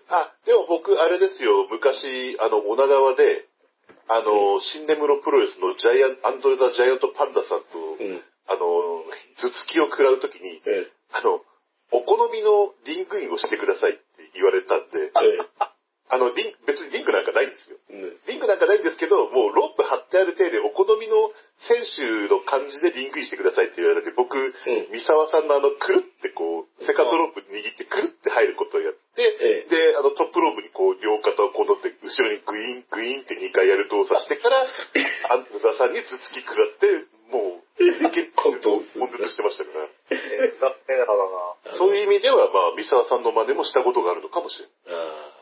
[0.09, 3.45] あ、でも僕、あれですよ、昔、あの、女川で、
[4.07, 7.59] あの、新根室プロレスのジャイアン、アンドレ・ザ・ジャイアント・パンダさん。
[9.99, 11.43] 食らうときに、えあの、
[11.91, 15.35] お好みのリングインをしてくださいって言われたんで、え。
[15.35, 15.69] え
[16.09, 17.77] あの、リン、別にリングなんかないんですよ。
[17.91, 17.93] え。
[17.93, 18.17] うん。
[18.25, 21.13] リングなんかないんですけど、もうロープ張ってある程度、お好みの
[21.69, 24.55] 選手の感じでリングインしてくださいって言われて、僕、ん
[24.89, 34.65] 三沢さんのあの、くるってこう、セカンドロープ握ってくるって入ることをやって、ええで、あの、トップロープにこう、両肩をこう乗って、後ろにグイーン、グイーンって2回やる動作してから、
[35.29, 37.69] アンダさんに頭突き食らって、もう、
[38.12, 39.85] 結構、コントを悶絶してましたから。
[40.09, 41.77] えー、だってだからな。
[41.77, 45.04] そういう意味では、まあ、三沢さんの真似もしたことがあるのかもしれない。
[45.04, 45.39] ああ。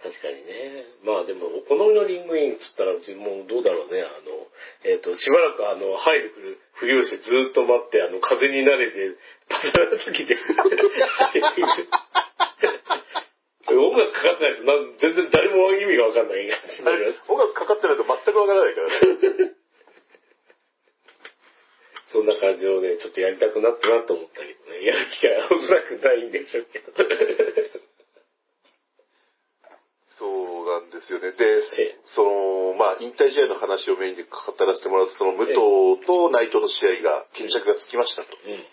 [0.00, 0.88] 確かにね。
[1.04, 4.00] まあでも、お好みのリングインっつったら、うちもうどうだろうね。
[4.00, 4.48] あの、
[4.88, 9.12] えっ、と、しばらくあの、入るふるふりをしてずーっと待って、あの、風に慣れて、
[9.52, 10.40] パターンの時で。
[13.70, 16.42] 音楽かかってないとなん全然誰も意味がわかんない
[17.28, 19.54] 音楽かかってないと全くわからないからね。
[22.10, 24.84] そんな感じをね、ちょっとやりたくなったなと思ったけどね。
[24.84, 26.92] やる機会はおそらくないんでしょうけど。
[30.20, 31.32] そうなんですよね。
[31.32, 34.30] でええ、その、まあ、引退試合の話をメインで語
[34.64, 38.28] らせてもらうと、その、武藤と内藤の試合が、決着がつきましたと。
[38.32, 38.64] うん。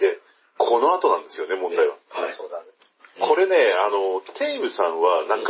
[0.00, 0.18] で、
[0.58, 1.96] この後なんですよね、問題は。
[2.10, 2.34] はい。
[2.34, 2.66] そうだね。
[2.68, 2.76] うん
[3.16, 5.48] これね、あの、テイムさんは、なんか、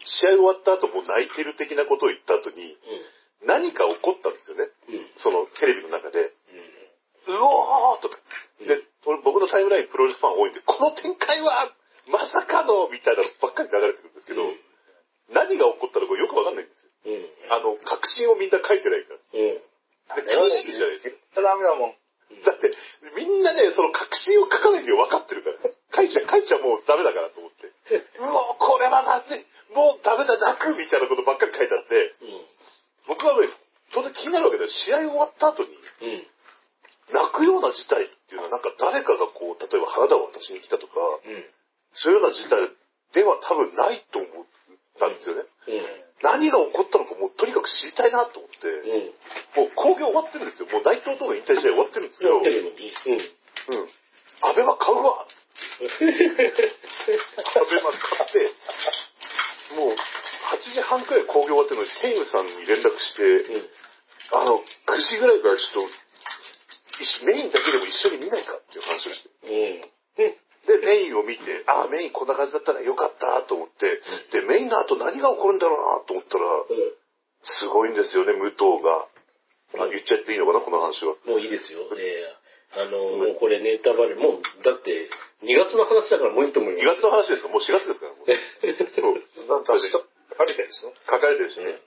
[0.00, 2.78] 試合終わった後もう泣いてる的なことを言った後に、
[3.44, 4.72] 何か起こったんですよね。
[5.18, 6.32] その、テレビの中で。
[7.28, 8.16] うおーとか。
[8.64, 11.68] で、俺僕のタイムラインプロレスファン多いんで、この展開は、
[12.08, 14.56] まさかの、みたいなのばっかり流れてるんですけど、うん
[15.32, 16.81] 何が起こったのかよくわかんないんですよ。
[17.04, 17.28] うん。
[17.50, 19.20] あの、確信をみんな書いてないから。
[19.34, 20.26] うん。
[20.26, 21.92] で、書いてるじゃないです言っちゃダメだもん。
[21.92, 21.98] か。
[22.46, 22.72] だって、
[23.16, 25.70] みんなね、その確信を書かないで分かってるから。
[25.92, 27.68] 書いちゃ、書いちゃもうダメだからと思って。
[28.18, 29.44] うわ、これはまずい。
[29.74, 32.14] もうダメだ、泣くみたいなことばっかり書いてあって、
[33.06, 33.48] 僕はね、
[33.92, 34.70] 当然気になるわけだよ。
[34.70, 35.68] 試合終わった後に、
[36.00, 36.08] うん。
[36.08, 36.26] うん。
[37.12, 40.92] 泣くような事態っていうのは、なんか誰かがこう、例えば花を渡しに来たとか、
[41.24, 41.44] うん。
[41.94, 42.70] そういうような事態
[43.12, 44.46] では多分ないと思っ
[45.02, 45.42] たんですよね。
[45.42, 45.82] うん。
[46.22, 49.66] 何が起こったのかもうとにかく知りたいなと思って、うん。
[49.66, 50.70] もう興行終わってるんですよ。
[50.70, 52.38] もう内藤との引退試合終わってるんですけど。
[52.38, 52.46] うん。
[52.46, 53.90] うん。
[54.42, 56.10] 安倍は買うわ安倍
[57.82, 58.54] は買って、
[59.74, 63.70] もう8時半くらい興行終わってるのに、テイムさんに連絡して、うん。
[64.32, 69.30] あの、9時ぐらいからちょっと、メインだけでも一緒に見ないかっていう話をして。
[69.42, 70.42] うん。
[70.66, 76.44] で、メインを見て、ああ、メインこんな感じだったらよかったと思って、で、メインの後何が起こるんだろうなと思ったら、
[77.42, 79.08] すごいんですよね、武藤が。
[79.82, 81.16] あ、言っちゃっていいのかな、この話は。
[81.26, 81.80] もういいですよ。
[81.98, 82.42] ええ
[82.74, 85.10] あの、もうこれネタバレ、もう、だって、
[85.44, 87.02] 2月の話だからもういいと思い2ます。
[87.02, 87.48] 月の話ですか？
[87.52, 88.26] もう4月ですから、もう。
[88.26, 89.48] そう。
[89.48, 90.92] だって、書かれてるしね。
[91.04, 91.80] 書かれてるしね。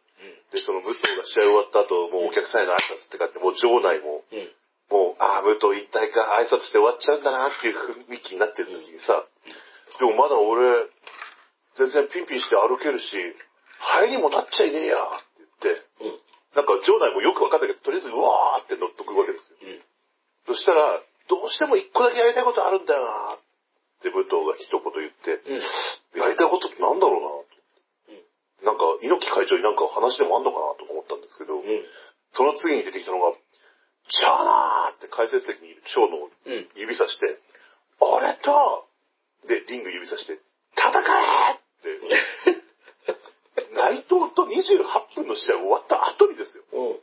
[0.53, 4.51] で、その武藤が試合終わった後、もうお客さんへの挨拶ってかって、もう場内も、うん。
[4.89, 9.25] もう、ああ、武藤引退か、挨拶して終わっちゃうんだなっていう雰囲気になってる時にさ、
[9.99, 10.89] でもまだ俺、
[11.77, 13.05] 全然ピンピンして歩けるし、
[13.79, 16.19] 入りもなっちゃいねえやって言って、うん。
[16.55, 19.57] なんか場内もよくわかんないけど、とりあえず、うわーって乗っとくわけですよ。
[19.61, 19.83] うん。
[20.47, 23.39] そしたら、どうしても一個だけやりたいことあるんだよなっ
[24.01, 26.21] て武藤が一言言って、うん。
[26.21, 27.21] やりたいことってなんだろう
[28.63, 31.85] ななんか、猪木会長になんか話でもあんのかなと思ったんですけど、うん。
[32.33, 33.35] その次に出てきたのが、
[34.09, 36.69] じゃあなーって解説席にいる長野をうん。
[36.75, 37.39] 指さして、
[37.99, 38.87] 俺と、
[39.47, 40.39] で、リング指さして、
[40.77, 41.99] 戦えって、
[43.73, 46.63] 内藤と28分の試合終わった後にですよ。
[46.73, 46.99] うん。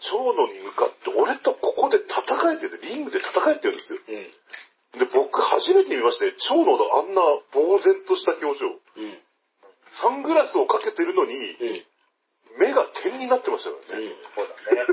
[0.00, 4.00] 長野に向かって、俺とここで戦えてて、リングで戦えてるんですよ。
[4.06, 4.98] うん。
[4.98, 6.34] で、僕初めて見ましたね。
[6.48, 8.66] 長野のあんな呆然とした表情。
[8.66, 8.70] う
[9.02, 9.22] ん。
[10.00, 11.86] サングラスをかけてるのに、うん。
[12.58, 14.12] 目が点になってましたからね。
[14.34, 14.86] そうだね。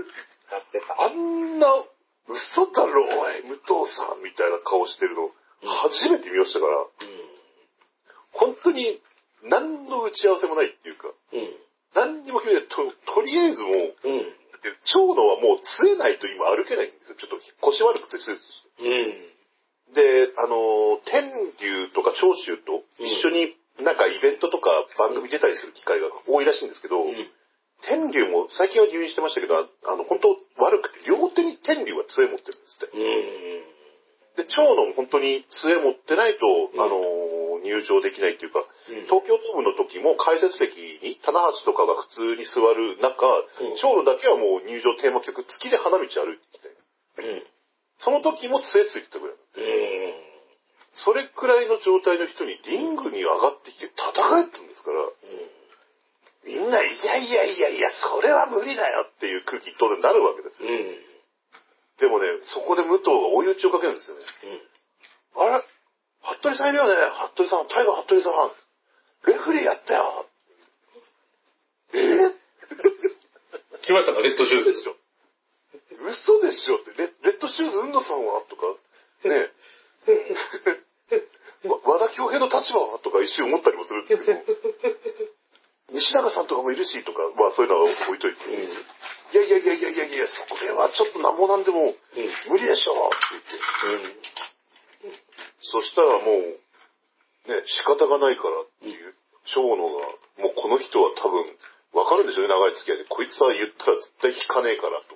[0.52, 1.02] やってた。
[1.02, 1.68] あんな、
[2.28, 6.86] 嘘だろ、おい、武藤さんみたいな顔してるの、初めて見ましたから、
[8.34, 9.02] 本当に
[9.44, 11.56] 何の打ち合わせもないっていうか、うん。
[11.96, 12.76] 何にも決めて、と、
[13.14, 13.96] とりあえずもう、
[14.86, 17.16] 長野はもう杖ないと今歩けないんですよ。
[17.16, 18.84] ちょっと腰悪くて手術して。
[18.84, 19.94] うん。
[19.94, 27.32] で、あの、天竜とか長州と一緒になんかイベントとか番組出たりする機会が多いらしいんですけど、うん。
[27.88, 32.98] 天竜も最近は入院してましたけど、あの、本当悪くて、両手に天竜は杖持ってるんですって。
[32.98, 34.46] うん。
[34.46, 47.44] で、長野も本当に杖持ってないと、うんあのー入場できないっていうか、うん東京ドームの時も解説席に棚橋とかが普通に座る中、うん長野だけはもう入場テーマ曲付きで花道歩いてきて、うん。
[48.06, 49.36] その時も杖ついてたぐらい。
[49.36, 50.26] うん。
[51.04, 55.10] それくらいの状態の人にリングに上がってきて戦えってんですから、
[56.46, 60.70] みんな、いやいやいやいや、それは無理だよっていう空気当然なるわけですよ。
[60.70, 60.78] うん。
[61.98, 64.26] でもね、そこで武藤が追い打ちをかけるんですよね。
[65.36, 65.42] うん。
[65.42, 65.64] あれ？
[66.42, 66.96] 服部さんいるよね？
[67.34, 68.52] 服部さん、タイガー服部さん。
[69.28, 70.26] レフェリーやったよ。
[71.94, 71.98] え？
[71.98, 72.34] ー、
[73.82, 74.70] 来ましたか、レッドシューズ。
[74.70, 74.96] 嘘でしょ
[76.06, 78.42] 嘘でしょって、レレッドシューズ海野さんは？
[78.50, 78.68] とか、
[79.24, 79.50] ね
[81.66, 83.00] わ 和田恭平の立場は？
[83.00, 84.40] とか一瞬思ったりもするんですけど、
[85.92, 88.54] 西永さんとかもいるしとか、まあそういうのは置いといて、うん。
[88.54, 91.96] いやいやいやいやいやいや、それはちょっとなんもなんでもうん。
[92.50, 95.16] 無理でしょって言って、うん。
[95.62, 96.60] そしたらもう、
[97.46, 99.14] ね、仕方がないからっていう、
[99.54, 100.02] 長野が、
[100.42, 101.46] もうこの人は多分、
[101.94, 103.06] わかるんでしょうね、長い付き合いで。
[103.06, 105.16] こいつは言ったら絶対聞かねえからと。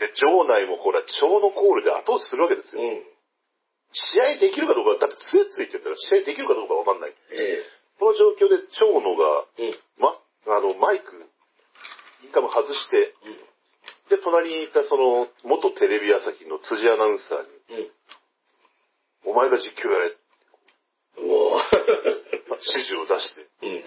[0.00, 2.82] で、場内もほら、長野コールで後押しするわけですよ。
[2.82, 3.04] うん。
[3.92, 7.14] 試合できるかどうか、だって杖ついてるんだから試合できるかどうかわかんない。
[7.30, 7.62] え
[8.02, 9.46] この状況で長野が。
[10.02, 11.06] ま、あの、マイク、
[12.26, 13.38] インカム外して、うん。
[14.10, 17.46] で、隣にいたその、元テレビ朝日の辻アナウンサー
[17.78, 17.86] に、
[19.22, 19.30] うん。
[19.30, 20.18] お前が実況やれ、
[21.22, 21.62] おー
[22.74, 23.86] 指示を出して、うん。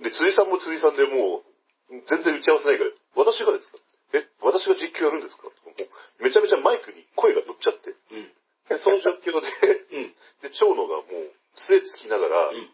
[0.00, 3.76] で、辻さんも辻さんでもう、全然打ち合わせないから、私がですか？
[4.16, 5.44] え、私が実況やるんですか？
[5.44, 7.92] もうめちゃめちゃマイクに声が乗っちゃって。
[7.92, 8.32] うん。
[8.72, 9.44] でその状況で、
[9.92, 10.16] うん。
[10.40, 11.36] で、蝶野がもう、
[11.68, 12.72] 杖つきながら、うん。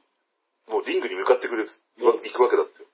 [0.68, 2.88] もうリングに向かってくれ、うん行くわけなんですよ。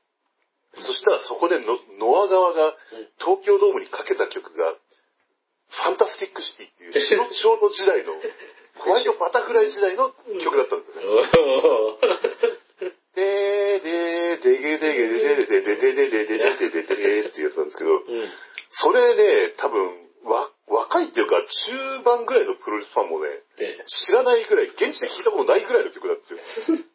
[0.77, 2.75] そしたらそこでの、ノア側がうん
[3.19, 8.15] 東京ドームにかけた曲が、ファンタスティックシティっていう 白蝶野時代の、
[8.79, 12.35] ホワイトバタフライ時代の曲だったんですよね。
[13.15, 18.33] でーでーでげでげででででででででででででっていうやつなんですけど、うん。
[18.73, 19.87] それね、多分、
[20.25, 23.29] わ、若いっていうか、中盤ぐらいのプロレスファンもね、
[23.61, 26.39] え知らないぐらい、現地で聞いたことないぐらいの曲なんですよ。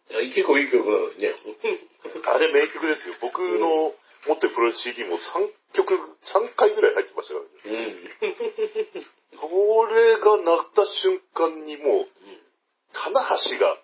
[0.09, 0.33] え。
[0.33, 1.35] 結構いい曲なのにね。
[2.25, 3.15] あれ名曲ですよ。
[3.21, 3.93] 僕の
[4.25, 7.95] 持ってるプロレス CD も3曲、3回ぐらい入ってましたからね。
[8.21, 8.27] う
[8.97, 9.05] ん。
[9.37, 12.07] これが鳴った瞬間にもう、
[12.91, 13.77] 棚橋が、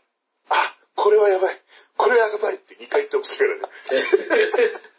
[0.49, 1.61] あ、これはやばい、
[1.97, 4.81] これはやばいって2回言ってましたからね。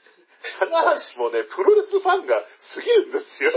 [0.59, 2.45] 棚橋もね、プロレスファンが
[2.75, 3.51] 過ぎるんですよ。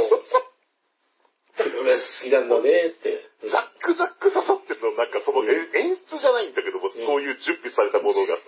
[1.64, 2.50] プロレス好きなん。
[2.50, 3.30] だねって。
[3.44, 5.12] ザックザック刺さってるの、なん。
[5.12, 6.54] かそのえ演出じゃないん。
[6.54, 8.42] だけども、そういう準備されたものがさ、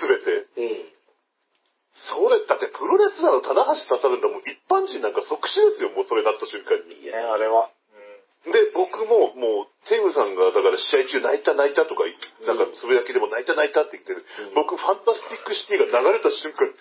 [0.00, 0.46] すべて。
[0.56, 0.92] うん。
[2.14, 4.20] それ、だってプロレスラーの棚橋刺さるん。
[4.20, 5.14] だもん、一般人なん。
[5.14, 7.02] か即死ですよ、もうそれなった瞬間に。
[7.02, 7.70] いや、あれは。
[8.46, 10.34] で、僕ももう、テイムさん。
[10.34, 12.04] が、だから試合中泣いた泣いたとか、
[12.46, 12.58] なん。
[12.58, 14.24] かつぶやきでも泣いた泣いたって言ってる。
[14.50, 14.54] うん。
[14.54, 16.72] 僕、ファンタスティックシティが流れた瞬間、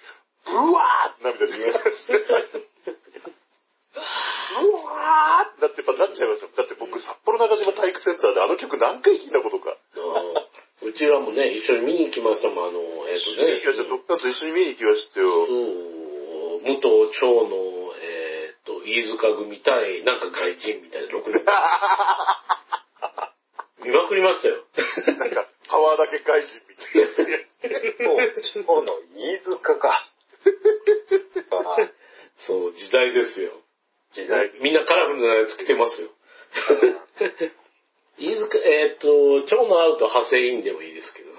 [0.45, 4.03] ブワーって涙出てきました。
[4.55, 6.63] ブワーってなってやっぱなっちゃいました。
[6.63, 9.75] だって僕、札幌中島体育センターであの曲何回聴いたことか。
[10.87, 12.79] うちらもね、一緒に見に行きましたもん、あの、
[13.09, 13.59] えっ、とね。
[13.59, 15.47] いや、じゃあ、ドクターと一緒に見に行きましたよ。
[15.47, 21.43] そう、武藤蝶野、えっ、と、飯塚組対、なんか外人みたいな6人。
[23.83, 24.63] 見まくりましたよ。
[25.17, 27.25] なんか、パワーだけ外人みたい
[28.05, 28.07] な。
[28.13, 30.07] もう、今日の飯塚か。
[31.51, 31.77] あ
[32.45, 33.61] そう、時代ですよ。
[34.17, 34.51] 時代。
[34.61, 36.09] みんなカラフルなやつ着てますよ。
[38.17, 41.29] 飯塚、えっ、と、長の会うと派生インでもいいですけど。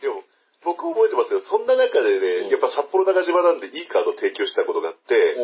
[0.00, 0.22] でも、
[0.62, 1.40] 僕覚えてますよ。
[1.50, 5.34] そんな中でうんね、やっぱ札幌中島なんでいいカード提供したことがあって、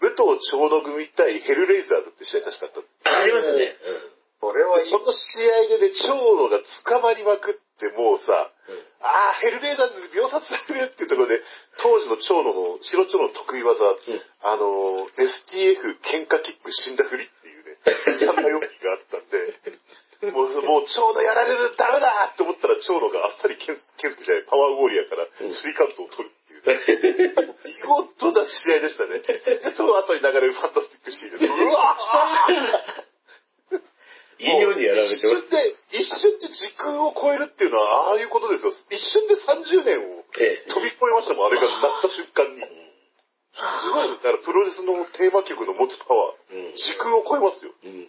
[0.00, 2.94] 武藤蝶野組対ヘルレイザーズって試合確かあったんです。
[3.04, 3.76] ありますね。
[4.40, 4.90] これはいい。
[4.90, 8.52] その試合でね、蝶野が捕まりまくって、もうさ、
[9.00, 11.40] あー、ヘルレイザーズに秒殺されるっていうところで、
[11.80, 13.96] 当時の蝶野の、白蝶野の得意技、ん
[14.44, 17.80] あの、STF 喧嘩キック死んだふりっていうね、
[18.20, 29.20] そんな容疑があったんで、もう、もう蝶野やられる、ダメだって思ったら蝶野があっさりケンス、ケンスケじゃない、パワーウォリアーからスリーカウントを取るっていう、 ね、見事な試合でしたね。
[29.24, 31.52] で、その後に流れるファンタスティックシティです。
[31.52, 33.09] うわー
[34.40, 35.44] いいようにやられてます。
[35.44, 38.72] 一瞬で、一瞬で時空を超えるっていうのは、ああいうことですよ。
[38.88, 42.64] 一瞬で30年をええ飛び越えましたもん、あれが鳴った瞬間に。
[42.64, 47.74] すごいですだからプロレスのテーマ曲の持つパワー、うん時空を超えますよ。
[47.84, 48.08] うん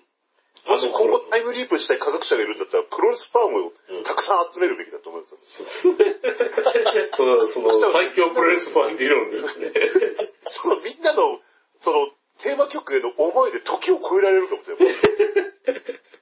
[0.62, 3.72] もし今後タイムリープしたい科学者がいるんだったら、プロレスファンを
[4.06, 5.34] たくさん集めるべきだと思います。
[7.18, 9.74] その、その、最強プロレスファン理論ですね。
[10.62, 11.42] そのみんなの、
[11.82, 12.12] その、
[12.44, 14.96] テーマ曲への思いで時を超えられるかもしれない。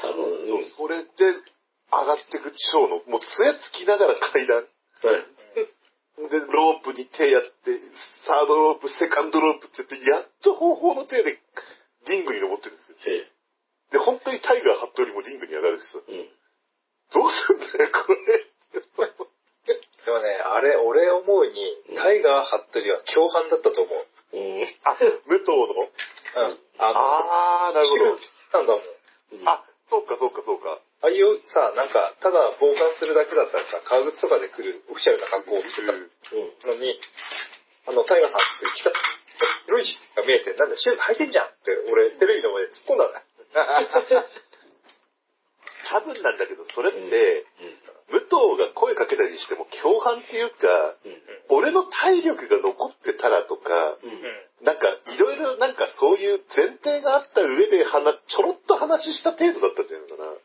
[0.00, 4.62] 多分、そう、それで上がっていく蝶の、もう杖つきながら階段。
[4.62, 5.34] はい。
[6.16, 7.50] で、ロープに手やって、
[8.26, 11.38] サードロープ、セカンドロープって言って、やっと方法の手で
[12.06, 12.96] リングに登ってるんですよ。
[13.06, 13.30] え
[13.92, 16.12] で、本当にタイガー張ったよりもリングに上がるしさ、え。
[16.12, 16.28] うん。
[17.12, 18.54] どうすんだよ、これ。
[20.04, 24.06] でもね、あれ、俺思うに、タイガー・ハットリは共犯だったと思う。
[24.36, 24.62] うん。
[24.84, 24.94] あ、
[25.26, 26.58] 武藤のうん。
[26.78, 28.04] ああー、なるほの、
[28.52, 29.44] なんだもん。
[29.44, 29.50] ど。
[29.50, 30.80] あ、そうかそうかそうか。
[31.02, 36.80] ああいうさ、なんか、ただ傍観するだけだったらさ、革靴とかで来るオフィシャルな格好をしてたうんうん。
[36.80, 36.98] のに、
[37.86, 38.90] あの、タイガーさんって着た、
[39.66, 44.24] 広いしが見えて、なんだ、シューズ履いてんじゃんって、俺、テレビの前で突っ込んだんだよ。
[45.86, 47.44] 多分なんだけど、それって、
[48.12, 51.56] 武藤が声かけたりしても共犯っていうか、うん。
[51.56, 54.10] 俺の体力が残ってたらとか、うん。
[54.10, 60.30] うなんか、いろいろなんかそういう前提があった上で話、ちょろっと話した程度だったんじゃないのかな。
[60.30, 60.38] うん。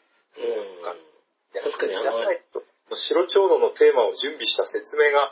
[1.64, 2.12] 確かにあの
[2.96, 5.32] 白蝶野のテーマを準備した説明が、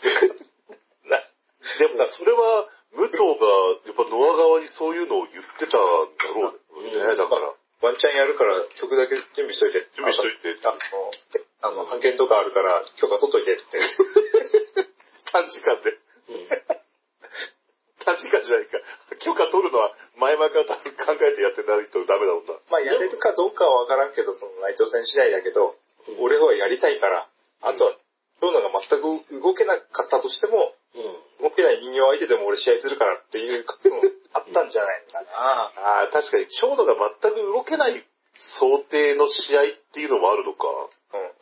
[1.06, 1.22] な
[1.78, 3.46] でも、それは、武藤が、
[3.86, 5.78] やっぱノア側にそういうのを言ってたんだ
[6.34, 6.90] ろうね。
[6.94, 9.88] うんだから、ワンチャンやるから曲だけ準備しといて。
[9.96, 10.60] 準備しといて
[11.62, 13.80] あの、あの、案件とかあるから許可取っといてって。
[15.32, 15.96] 短時間で。
[16.28, 16.48] うん。
[18.04, 18.80] 短時間じゃないか。
[19.20, 22.54] 許可取るのは前々から多分考えてやってないとダメだもんな。
[22.70, 27.28] まあやれるかどうかはわからんけど、その内藤戦次第だけど、うん俺はやりたいから、
[27.60, 27.92] あとは、
[28.40, 31.50] ローナが全く動けなかったとしても、うん。
[31.50, 35.30] 動けない人形相手でも俺試合するからっていうこともあったんじゃないのかな。
[35.76, 38.04] ああ、確かに、長野が全く動けない
[38.58, 40.66] 想定の試合っていうのもあるのか。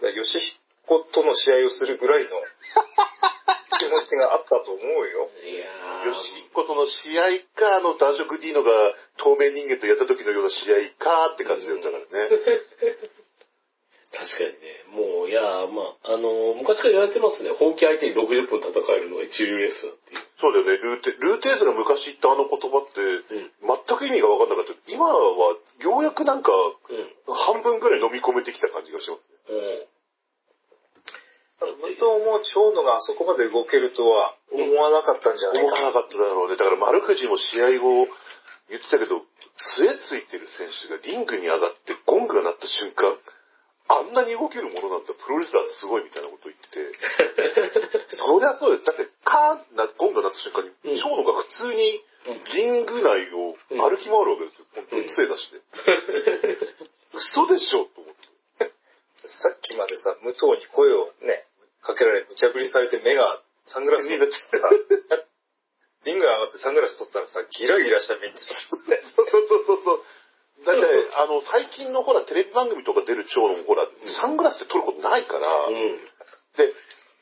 [0.03, 0.25] うん。
[0.25, 2.29] 吉彦との試合をするぐらいの
[3.79, 5.31] 気持ちがあったと思うよ。
[5.45, 5.65] いや
[6.07, 7.23] よしっことの試合
[7.55, 8.71] か、あの、男色 D のが
[9.19, 12.31] 透明人間とやった時のような試合かって感じだったからね。
[14.09, 14.89] 確かにね。
[14.89, 17.53] もう、いやまあ、あの、昔から言われてますね。
[17.53, 20.29] 本気相手に60分戦えるのが一流レースだっていう。
[20.41, 24.73] そうだよね、ルーテ、ルーテーズが昔言ったあの言葉って、ん全く意味が分かんなかった。
[24.89, 27.35] 今は、ようやくなんか、うん。
[27.53, 29.85] 半分ぐらい飲み込めてきた感じがしますね。
[29.85, 29.99] うん。
[31.59, 35.91] 武藤も長野があそこまで動けるとは思わなかったんじゃないかな。
[35.91, 36.57] 思わなかっただろうね。
[36.57, 38.07] だから丸藤も試合後
[38.71, 39.27] 言ってたけど、
[39.75, 43.19] 杖ついてる選手がリングに上がってゴングが鳴った瞬間、
[43.89, 46.93] あんなに動けるものなんだ、プロレスラーってすごいみたいなこと言ってて。
[48.21, 48.85] そりゃそうです。
[48.85, 52.05] だって、カーンってなゴングが鳴った瞬間に、うん長野が普通に
[52.53, 54.67] リング内を歩き回るわけですよ。
[54.75, 55.61] 本当に杖出して。
[57.17, 58.15] 嘘でしょと思っ
[58.59, 58.73] て。
[59.41, 61.47] さっきまでさ、武藤に声をね、
[61.83, 64.69] かけられ、無茶ぶりされて目がサングラスになっちゃってさ、
[66.05, 68.37] リング上がってサングラス取ったらさ、ギラギラした目に。
[68.37, 70.05] そうそうそうそう。
[70.67, 70.83] だって、
[71.15, 73.87] あの、最近のほら、テレビ番組とか出る長野もほら、
[74.21, 75.75] サングラスって取ることないから、うん。
[75.75, 76.73] で、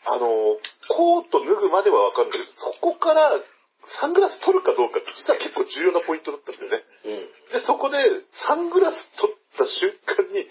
[0.07, 0.57] あの、
[0.89, 3.33] コート脱ぐまではわかるんだけど、そこから
[4.01, 6.83] サングラス取るかどうかって実は結構重要なポイントだったんだよね。
[7.05, 7.61] うん。
[7.61, 7.99] で、そこで
[8.47, 10.47] サングラス取った瞬間に、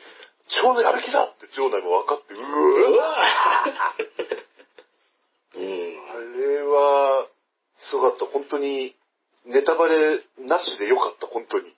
[0.62, 3.26] 長野やる気だって長内も分かって、ううわわ
[5.56, 5.64] うん。
[5.64, 7.28] あれは、
[7.76, 8.26] すごかった。
[8.26, 8.96] 本当に、
[9.46, 11.74] ネタバレなしでよかった、本当に。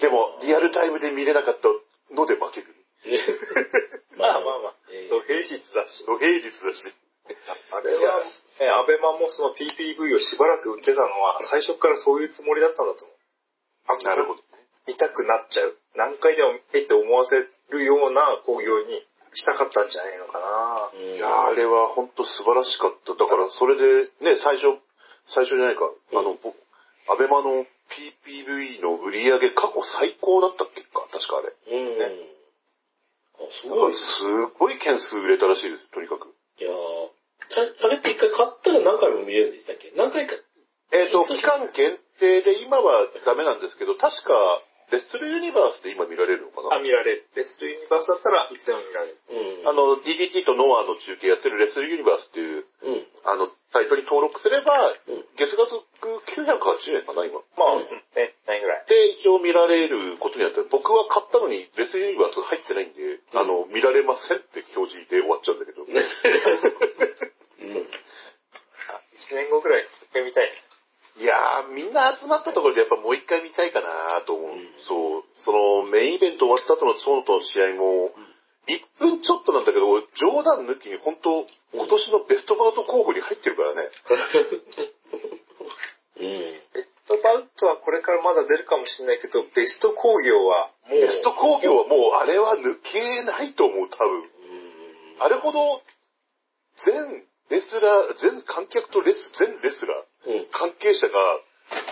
[0.00, 1.68] でも、リアルタイムで見れなかった
[2.14, 2.74] ので負ける。
[4.16, 6.04] まあまあまあ、えー土平日だし。
[6.06, 6.94] 土平日だし。
[7.72, 8.24] あれは、
[8.60, 13.16] ね、アベマもその PPV をしばらく売ってたのは、最初からそういうつもりだったんだと思う。
[13.88, 14.42] あ、なるほど。
[14.86, 15.76] 見たくなっちゃう。
[15.94, 20.90] 何回でも見てって思わせるような興行にしたかったんじゃないのかな。
[20.94, 23.14] うんいやーあれは本当素晴らしかった。
[23.14, 24.78] だからそれで、ね、最初、
[25.26, 26.54] 最初じゃないか、うんあの、ぼ
[27.08, 31.52] アベマの PPV の売り上げ過去最高だったっけか、確かあれ。
[31.78, 31.98] うん。
[31.98, 32.28] ね
[33.34, 33.94] あ、すごい。
[33.94, 33.98] す
[34.58, 36.28] ごい件数売れたらしいです、とにかく。
[36.58, 39.92] いやあれって一回買ったら何回も見れるんでしたっけ？
[39.96, 40.34] 何回か。
[40.92, 44.62] えっ、と、期間限定で今はダメなんですけど、確か、
[44.92, 47.24] レッスルユニバースで今見られるのかあ、な見られる。
[47.34, 49.16] レストユニバースだったらいつでも見られる。
[49.64, 49.68] うん。
[49.68, 53.06] あ、の、DDT とノアの中継やってるレッスルユニバースっていう、うん。
[53.24, 55.80] あの、サイトに登録すれば、うん月額
[56.36, 57.40] 980円かな、今。
[57.56, 58.84] まあ、ううんん、ね、ないぐらい。
[58.86, 65.84] で、一応見られることになって、僕は買ったのにレスユニバース入ってないんで、あの、見られませんって表示で終わっちゃうんだけど。
[65.88, 65.96] うん。
[65.96, 66.02] あ、
[69.24, 70.52] 1年後ぐらい、一回見たいね。
[71.16, 74.50] いやー、みんな集まったところでやっぱもう一回見たいかなと思う。
[74.52, 75.24] うんそう。
[75.44, 78.10] そのメインイベント終わった後のソノとの試合も、
[78.68, 81.44] 1分ちょっとなんだけど、俺冗談抜きに本当、
[81.74, 83.90] 今年のベストバウト候補に入ってるからね。
[86.16, 86.28] うん。
[86.72, 94.30] ベストバウトはこれからまだ出るかもしれないけど、ベスト工業はもう、ベスト工業はもうあれは抜けないと思う、多分。
[95.18, 95.82] あれほど、
[96.86, 100.46] 全レスラー、全観客とレス、全レスラー、うん。
[100.52, 101.18] 関係者が、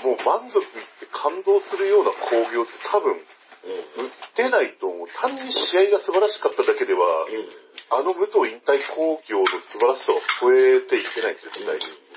[0.05, 5.09] もう満足いって感動するような興行って多分、売ってないと思う。
[5.21, 7.71] 単に試合が素晴らしかっただけでは、うん。
[7.93, 12.11] あの武藤引退興行の素晴らしさは超えていけない、絶対に。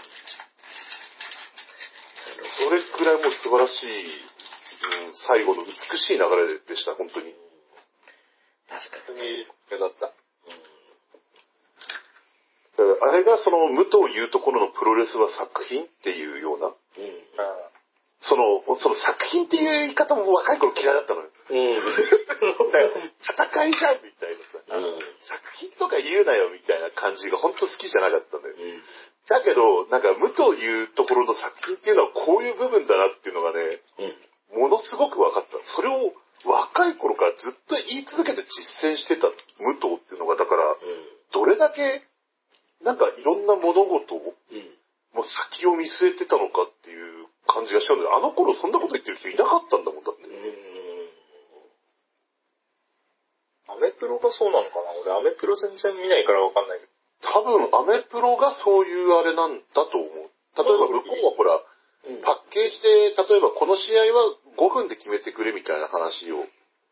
[2.58, 7.34] それくらいもう素晴らしい、うん、最後の美しい流れでした、本当に。
[8.70, 9.48] 確かに。
[9.80, 10.23] だった。
[12.78, 16.74] あれがその武藤言うところのプロレスは作品っていうような、うん。
[18.24, 21.28] その、その作品っていう言い方も若い頃嫌いだったのよ。
[21.28, 21.54] うん。
[21.54, 21.70] 戦
[23.68, 28.56] いじゃんみたいなさ、うん作品とか言うなよみたいな感じが本当好きじゃなかったのよ。
[28.58, 28.82] うん。
[29.28, 33.82] だけど、なんか、無というところの作品っていうのはこういう部分だなっていうのがね、
[34.52, 34.62] うん。
[34.62, 35.58] ものすごく分かった。
[35.76, 36.14] それを
[36.46, 39.28] 若い頃からずっと言い続けて実践してた
[39.60, 40.78] 無党っていうのが、だから、
[41.32, 42.04] どれだけ、
[42.84, 44.76] なんかいろんな物事を、うん。
[45.14, 48.18] もう先を見据えてたのかっていう感じがしちゃうんだよ。
[48.18, 50.26] あの頃そんなこと言ってる人いなかったんだもん、だって。
[53.70, 54.92] アメプロがそうなのかな？
[55.02, 56.92] 俺アメプロ全然見ないからわかんないけど。
[57.24, 60.30] 多分、アメプロがそういうあれなんだと思う。
[60.58, 61.62] 例えば向こうはほら、
[62.10, 62.22] うん。
[62.22, 66.46] パッケージで、例えばこの試合は5分で決めてくれみたいな話を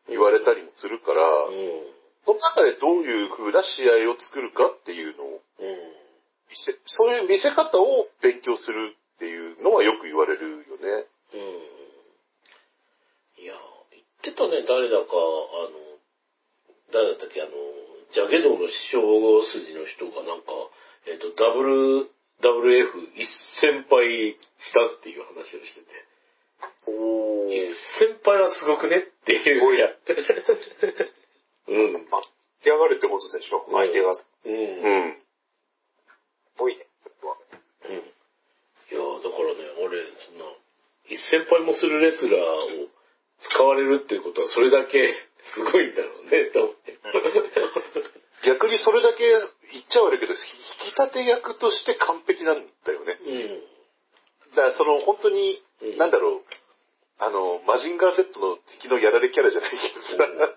[0.08, 2.01] 言われたりもするから、うん。
[2.24, 6.02] その中でどういう風な試合を作るかっていうのをうん。
[6.52, 11.08] 見せ、そういう見せ方を勉強するっていうのはよく言われるよね。
[11.34, 11.82] うん。
[13.42, 13.54] いや、
[13.90, 15.98] 言ってたね、誰だか、あの、
[16.92, 17.50] 誰だったっけ、あの、
[18.12, 19.00] ジャゲドの師匠
[19.48, 20.52] 筋の人がなんか、
[21.08, 22.06] えっ、と、W、
[22.42, 23.26] WF 一
[23.60, 25.86] 先輩したっていう話をしてて、
[26.86, 29.62] お一先輩はすごくねっていう。
[31.68, 31.92] うん。
[32.10, 32.22] まあ、
[32.64, 33.64] 出上がるってことでしょ？
[33.68, 34.10] うん相手が。
[34.10, 34.52] うん。
[34.52, 35.08] ううん。
[35.10, 35.22] ん。
[36.58, 36.86] 多いね。
[38.90, 40.44] いや、だからね、俺、そんな、
[41.08, 42.88] 一先輩もするレスラーを
[43.50, 45.14] 使われるっていうことは、それだけ
[45.54, 46.98] すごいんだろうね、と思って。
[48.44, 50.38] 逆にそれだけ言っちゃ悪いけど、引
[50.92, 53.18] き立て役として完璧なんだよね。
[53.24, 53.62] うん。
[54.54, 56.42] だからその本当に、うんなんだろう、
[57.18, 59.76] あの、マジンガー Z の敵のやられキャラじゃないけ
[60.16, 60.54] どさ、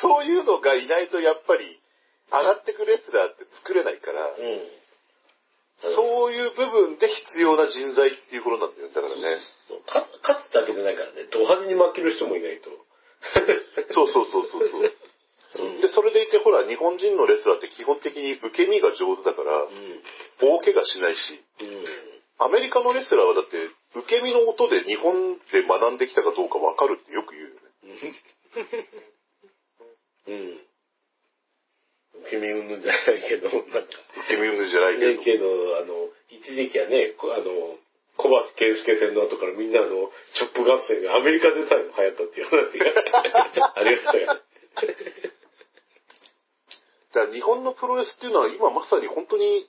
[0.00, 1.80] そういうのがいないとやっぱり
[2.32, 4.62] 上がってくレスラーって作れないから、うん。
[5.82, 8.88] そういう部分で必要な人材っていうことなんだよ。
[8.88, 9.38] だからね。
[9.68, 12.70] そうか勝つだけじゃないからね、ド派手に負ける人もいないと。
[13.92, 14.94] そうそうそうそうそう。
[15.56, 15.80] うん。
[15.80, 20.02] で、それでいてほら、日本人のレスラーって基本的に受け身が上手だからう、ん。
[20.40, 21.84] 大怪我しないし、うん。
[22.38, 28.14] アメリカのレスラーはだって、受け身の音で日本で学んできたかどうかわかるってよく言うよね。
[30.26, 30.60] うん。
[32.30, 33.78] 君うんぬんじゃないけど、なんか。
[34.24, 35.12] 受け身運じゃないけど。
[35.12, 37.44] ねけど、あの、一時期はね、こあの、
[38.16, 44.40] 小橋圭介戦の後からみんなあの、チョップ合戦がアメリカでさえも流行ったっていう話が ありましたよね。
[47.12, 49.68] だから日本のプロレスっていうのは今まさに本当に、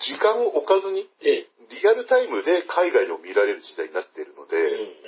[0.00, 1.48] 時間を置かずに、ええ。
[1.70, 5.01] リアルタイムで海外でも見られる時代になっているので、うん。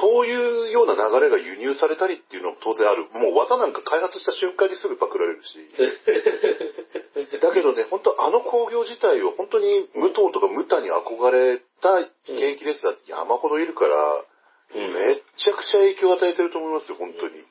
[0.00, 3.04] そういうような流れが輸入されたりっていうのも当然ある。
[3.12, 5.60] もう技なんか開発した瞬間にすぐパクられるし。
[7.40, 14.24] だけどね、本当あの工業自体を本当に武藤とかムタに憧れた現役レスラーって山ほどいるから、
[14.72, 17.44] うんめっちゃくちゃ影響を与えてると思いますよ、本当に。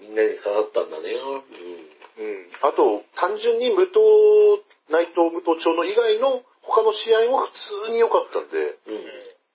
[0.00, 1.14] みんなに刺さったんだね。
[1.14, 2.26] うん。
[2.26, 2.50] うん。
[2.60, 3.98] あと、単純に武藤、
[4.90, 7.52] 内藤武藤町の以外の他の試合も普
[7.86, 8.78] 通に良かったんで、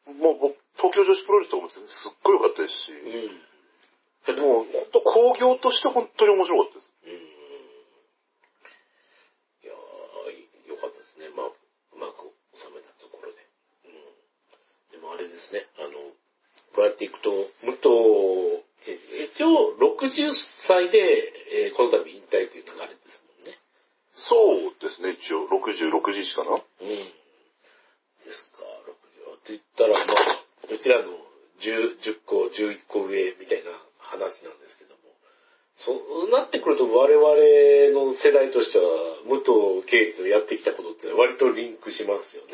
[0.09, 0.17] うん。
[0.17, 1.85] もう僕、東京女子プロレスとかもすっ
[2.25, 4.41] ごい良かったですし、うん。
[4.41, 6.89] もう本当工業として本当に面白かったです。
[7.05, 7.21] うん。
[9.61, 11.29] いやー、よかったですね。
[11.37, 11.57] まあ、う
[11.97, 13.45] まく収めたところで。
[13.85, 14.97] うん。
[14.97, 16.13] でもあれですね、あの、
[16.73, 17.29] こうやっていくと、
[17.61, 18.97] 武藤、え
[19.29, 20.33] 一応60
[20.65, 20.97] 歳で、
[21.69, 23.53] えーこの度引退という流れですもんね。
[24.17, 26.57] そうですね、一応、60、6時しかな。
[26.57, 26.61] うん。
[26.89, 28.65] ですか、
[29.29, 29.37] 60。
[29.37, 30.40] って言ったら、まあ、
[30.71, 31.11] うちらの
[31.61, 35.01] 10、10個、11個上みたいな話なんですけども、
[35.83, 35.93] そ
[36.27, 37.25] うなってくると我々
[37.91, 38.85] の世代としては、
[39.25, 42.53] 武藤敬司のやってきたことって割とリンクしますよね。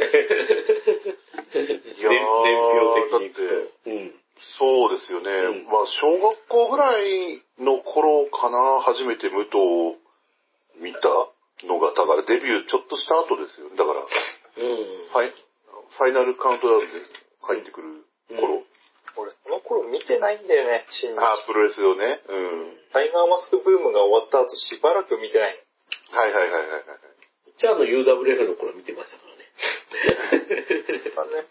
[1.97, 2.13] いやー
[2.43, 3.89] 年表 的にいくと。
[3.89, 4.13] うん。
[4.59, 5.31] そうですよね。
[5.31, 9.95] うんまあ、小学校ぐらいの頃かな、初めて武藤を
[10.77, 10.99] 見た
[11.65, 13.75] のが、だからデビューちょっとした後ですよね。
[13.75, 14.07] だから、うん。
[14.07, 15.33] ファイ
[15.97, 16.87] ファイナルカウントダウンで
[17.41, 18.63] 入ってくる頃。
[19.17, 21.19] 俺、その頃見てないんだよね、新日。
[21.19, 22.21] あープロレスをね。
[22.27, 22.77] うん。
[22.93, 25.57] タイガーマスクブームが終わった後しばらく見てない。
[26.11, 26.83] はいはいはいはいはい。
[27.57, 29.49] じゃああの UWF の頃見てましたからね。
[31.15, 31.47] まあね、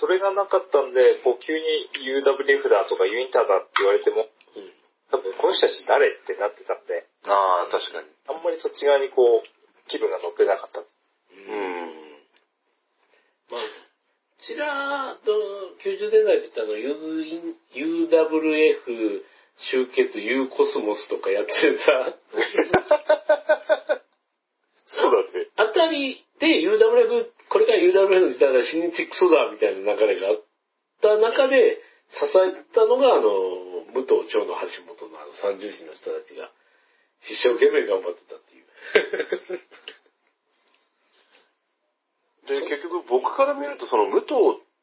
[0.00, 4.72] それがなかったんで、こう急に UWF だとかユインターだって言われても、うん
[5.12, 8.08] 多分この人たち誰ってなってたんで、ああ、確かに。
[8.32, 9.46] あんまりそっち側にこう、
[9.86, 10.80] 気分が乗ってなかった。
[10.80, 10.84] う
[11.52, 12.24] ん。
[13.52, 13.60] まあ、
[14.46, 15.30] ちらと
[15.82, 16.74] 90年代って言ったの
[17.74, 19.22] UWF
[19.70, 22.18] 集結 U コスモスとかやってた
[24.92, 25.48] そうだね。
[25.56, 30.42] あたりで UWF、これから UWF の時代だ、新日クソだみたいな流れがあっ
[31.00, 31.80] た中で
[32.20, 33.30] 支えたのがあの、
[33.94, 36.50] 武藤長の橋本のあの三重士の人たちが
[37.24, 38.66] 一生懸命頑張ってたっていう。
[42.46, 44.34] で、結局僕から見ると、その武藤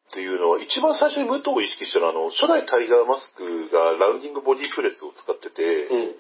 [0.10, 6.16] っていうのは、一番最初に武藤を意識したのは、あの、初代タイガーマスクがラウンディングボディプレスを使ってて、うん。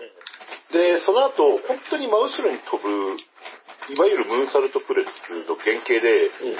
[0.71, 3.17] で、その後、本当に真後ろに飛ぶ、
[3.89, 5.09] いわゆるムーンサルトプレス
[5.47, 6.57] の原型で、うん。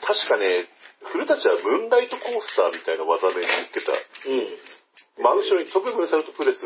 [0.00, 0.68] 確かね、
[1.12, 4.48] 古舘はムーンライトコースターみたいな技名に言ってた、うん。
[5.20, 6.60] 真後ろに飛ぶムーンサルトプレス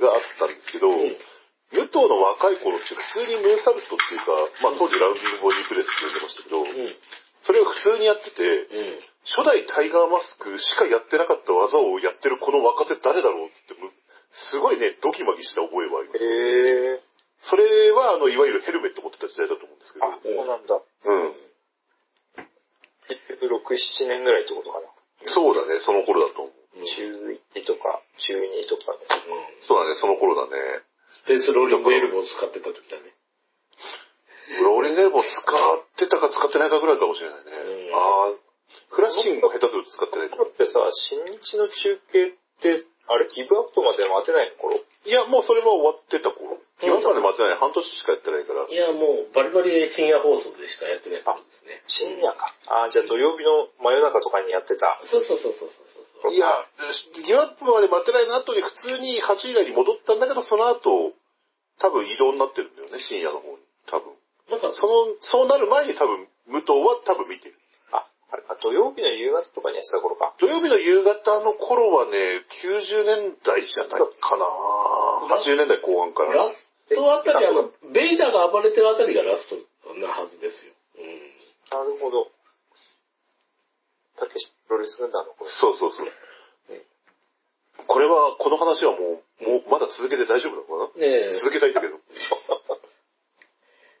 [0.00, 1.16] があったんですけど、うん
[1.74, 6.96] 武藤の若い頃って普通にムーンサルトっていうか、まあ当時ラウンディングボディプレスって呼んでましたけど、うん。
[7.44, 9.14] それを普通にやってて、うん。
[9.24, 13.90] 初代タイガーマスクしかやってなかった技をやってるこの若手誰だろうってむ、
[14.50, 16.24] すごいね、ドキマキした覚えはあります。
[16.24, 17.02] へえ。
[17.48, 20.06] それは、あの、いわゆるヘルメット持ってた時代だと思うんですけど。
[20.06, 20.80] あ、そうなんだ。
[20.80, 21.34] うん。
[23.08, 24.88] 結局6、7年ぐらいってことかな。
[25.28, 26.64] そうだね、その頃だと思う。
[26.84, 29.04] 中1とか、中2とかね。
[29.68, 30.82] そうだね、その頃だね。
[31.24, 33.14] スペースローリングエルボーを使ってた時だね。
[34.60, 35.44] ローリングエルボー使っ
[35.96, 37.52] てたか使ってないかぐらいかもしれないね。
[37.52, 38.44] うんああ、
[38.90, 40.30] フラッシングも下手すると使ってない。
[40.30, 40.80] だってさ、
[41.10, 46.56] 新日の中継って、あれギブアップまで待てないの頃いや、もうそれは終わってた頃。
[46.80, 48.64] 今まで待ってない、半年しかやってないから。
[48.64, 51.84] いや、もうバリバリ深夜放送でしかやってない頃ですね。
[51.86, 52.52] 深夜か。
[52.66, 54.98] あ、じゃあ土曜日の真夜中とかにやってた。
[55.04, 55.93] そうそうそうそうそう。
[56.30, 56.48] いや、
[57.20, 61.12] ギブアップまで待ってないの後に普通に8時台に戻ったんだけど、その後、
[61.80, 63.62] 多分移動になってるんだよね、深夜の方に。
[63.90, 64.14] 多分。
[64.48, 67.56] なんか、その、そうなる前に多分、武藤は多分見てる。
[67.92, 70.34] あ、あれか、土曜日の夕方とかにやってた頃か。
[70.38, 74.46] 土曜日の夕方の頃はね、90年代じゃないかな
[75.36, 76.34] 80年代後半から。
[76.34, 76.56] ラス
[76.94, 79.56] トあたり、あの、ベイダーが暴れてるあたりがラスト
[80.00, 80.72] なはずですよ。
[80.96, 81.34] うん。
[81.70, 82.30] なるほど。
[84.16, 85.50] たけしプロレス軍団の頃。
[85.50, 86.06] そうそうそう。
[87.86, 91.06] これは、この話はもう、もう、まだ続けて大丈夫なのかな？
[91.06, 91.98] ね続けたいんだけど。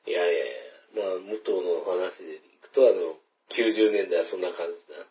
[0.06, 0.54] え、 いやいやいや、
[0.94, 3.18] まあ、武藤の話でいくと、あの、
[3.50, 5.04] 90年代はそんな感じだ。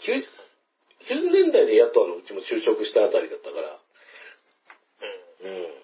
[0.00, 3.80] 90, 90年代でやっとあの、うちも就職したあたりだったから、
[5.42, 5.50] うん。
[5.50, 5.82] うん。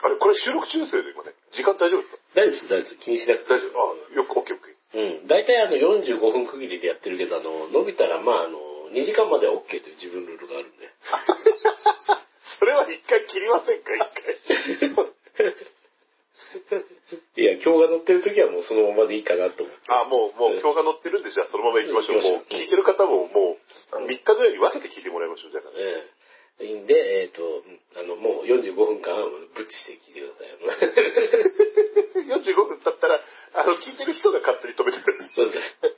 [0.00, 1.32] あれ、これ収録中ですよね、今ね。
[1.52, 2.18] 時間大丈夫ですか？
[2.34, 2.96] 大丈夫です、大丈夫です。
[2.98, 3.80] 気にしなくて大丈夫
[4.12, 4.73] あ、よく、オッケーオッケー。
[4.94, 5.26] うん。
[5.26, 8.58] 大体あの45分区切りでやってるけど、あの、伸びたらまああの、
[8.92, 10.88] 2時間までは OK という自分ルールがあるんで。
[12.58, 15.04] それは一回切りませんか、一回。
[17.36, 19.82] いや、今日が乗ってる時はもうそのままでいいかなと思って。
[19.88, 22.22] あ、もう、もう今日が乗ってるんで、じゃあそのまま行きましょう。
[22.22, 23.58] もう、聞いてる方もも
[23.92, 25.62] う、3日ぐらいに分けて聞いてもらいましょう、じゃあ。
[25.76, 26.24] ええ
[26.60, 30.94] いいんで、えっ、と、うんあの、もう45分間はぶっちして聞いてください。
[32.30, 33.20] 45分経ったら、
[33.54, 35.30] あの、聞いてる人が勝手に止めてくれる。
[35.30, 35.94] そうです。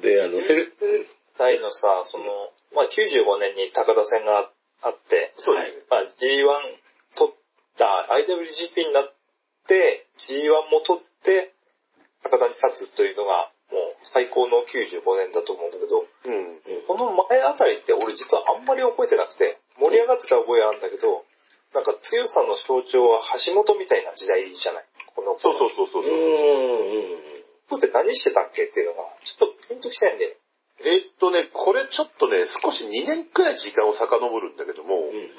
[0.00, 0.72] で、あの、セル、
[1.36, 2.24] タイのさ、その、
[2.72, 4.50] まあ、95年に高田戦が
[4.82, 5.84] あって、そうですね。
[5.90, 6.16] まあ、G1
[7.14, 7.34] 取っ
[7.76, 9.12] た、IWGP になっ
[9.68, 11.52] て、G1 も取って、
[12.24, 16.60] 高田に勝つというのが、もう最高の95年だと思うんだけど、うん。
[16.88, 21.27] この前あたりって俺実はあんまり覚えてなくて、盛り上がってた覚えあるんだけど、
[21.74, 24.84] なんか強さの象徴は橋本みたいな時代じゃない？
[25.14, 26.06] このそうそうそうそうう。
[26.08, 27.18] ん、うん。
[27.68, 30.36] ここって何してたっけっていうのが、ちょっとピンときたいんで。
[30.80, 35.30] えーっとね、これちょっとね、少し2年くらい時間を遡るんだけども、うん。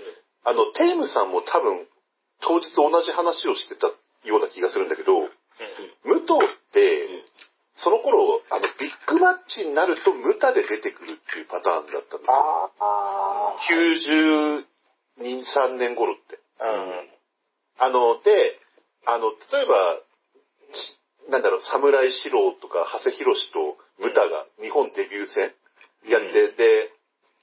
[0.43, 1.87] あの、テイムさんも多分、
[2.41, 5.17] 当日同じ話をしてたような気がするんだけど、
[6.03, 7.23] 武藤って、ん
[7.81, 12.33] その頃、あの、ビッグマッチになると、ムタで出てくるっていうパターンだったんですよ。
[12.79, 13.55] ああ、
[15.19, 16.39] 2、3年頃って。
[16.59, 17.09] うん。
[17.79, 18.59] あの、で、
[19.05, 20.01] あの、例えば、
[20.73, 20.99] し
[21.29, 25.53] なんだろう、侍四郎とか、長谷博士とムタが日本デビュー戦
[26.09, 26.91] やって、で、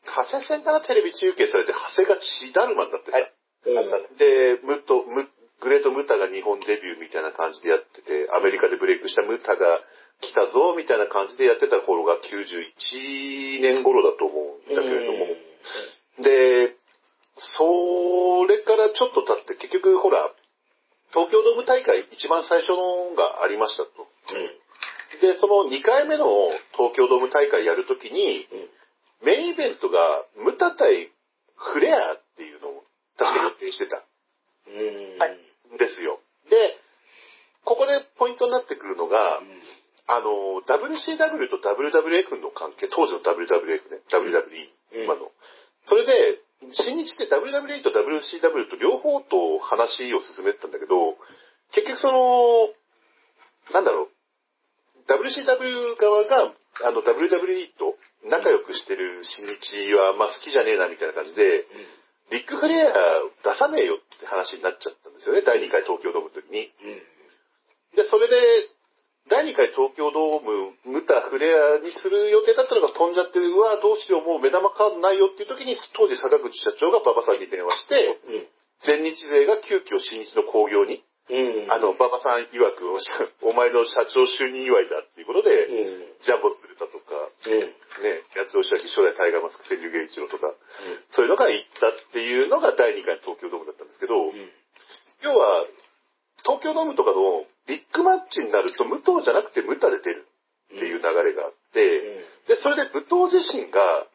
[0.07, 3.33] 加瀬戦からテレビ中継されて、長谷が血だるまになってさ、はい。
[3.67, 4.17] うん。
[4.17, 5.29] で、ムト、ム、
[5.61, 9.81] グレートムタが日本デビューみたいな感じでやってて、アメリカでブレイクしたムタが
[10.21, 14.35] 来たぞ、みたいな感じでやってた頃が91年頃だと思
[14.67, 15.27] うんだけれども、
[16.23, 16.77] で、
[17.39, 20.31] それからちょっと経って、結局ほら、
[21.13, 24.09] 東京ドーム大会一番最初のがありましたと。
[25.21, 26.27] で、その2回目の
[26.77, 28.49] 東京ドーム大会やるときに、
[29.23, 29.99] メインイベントが
[30.37, 31.11] ムタ対
[31.57, 32.85] フレアっていうのを
[33.17, 34.05] 確か予定してた
[34.69, 35.19] うん。
[35.19, 36.21] はいんですよ。
[36.51, 36.79] で、
[37.65, 39.41] ここでポイントになってくるのが、
[40.07, 45.33] あの、WCW と WWF の関係、当時の WWF ね、WWE、うん今の。
[45.87, 46.39] それで、
[46.73, 51.17] 新日って WWE と WCW と両方と話を進めてたんだけど、
[51.73, 52.73] 結局その、
[53.73, 54.09] なんだろう、
[55.09, 56.53] WCW 側が、
[56.85, 57.97] あの WWE と
[58.29, 61.67] 仲良くしてる新日は、まあ好きじゃねえなみたいな感じで、
[62.31, 62.93] ビッグフレア
[63.45, 66.73] 出さねえよって話になっちゃったんですよね、第2回東京ドームの時に。
[67.95, 68.37] で、それで、
[69.29, 78.19] 第2回東京ドーム、ムタフレアにする予定だったのが飛んじゃって、うわ、どうしよう、もう目玉カードないよっていう時に、当時坂口社長が馬場さんに電話して、
[78.87, 81.73] 全日勢が急遽新日の興行に、うん。
[81.73, 82.87] あの、馬場さん曰く、
[83.43, 86.23] お前の社長就任祝いだっていうことで、うん。
[86.23, 87.61] ジャンボ鶴田とか、うん。
[88.07, 90.55] ね、八尾白木初代タイガーマスク川柳源一郎とか、
[91.11, 94.15] そういうのが行ったっていうのが第2回東京ドームだったんですけど、
[95.23, 95.67] 要は、
[96.47, 100.27] 東京ドームとかのビッグマッチになると、武藤じゃなくてムタで出る
[100.75, 104.07] っていう流れがあって、で、それで武藤自身が、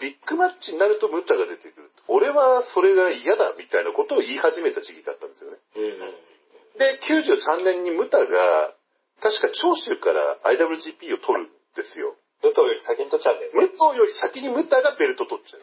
[0.00, 1.90] ビッグマッチになるとムタが出てくる。
[2.08, 5.58] 俺はそれが嫌だみたいなことを言い始めた時期だったんですよね。
[6.80, 8.72] で、93年にムタが、
[9.20, 12.16] 確か長州から IWGP を取るんですよ。
[12.40, 13.60] 武藤より先に取っちゃうんだよね。
[13.60, 15.60] 武藤より先にムタがベルト取っちゃう。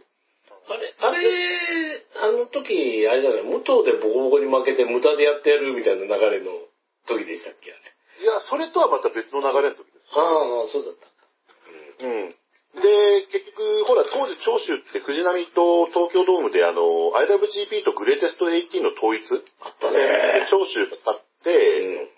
[0.70, 6.52] あれ、あれ、あの時、あれじゃない、武藤でボコボコに負けて無駄でやってやるみたいな流れの
[7.08, 7.82] 時でしたっけ、あれ。
[8.22, 10.12] いや、それとはまた別の流れの時です。
[10.14, 11.08] ああ、そうだった。
[12.06, 12.36] うん。
[12.78, 16.82] で、結局、ほら、当時長州って藤波と東京ドームであの、
[17.16, 19.26] IWGP とグレーテスト18の統一
[19.62, 20.48] あったでね。
[20.52, 22.12] 長州が勝って、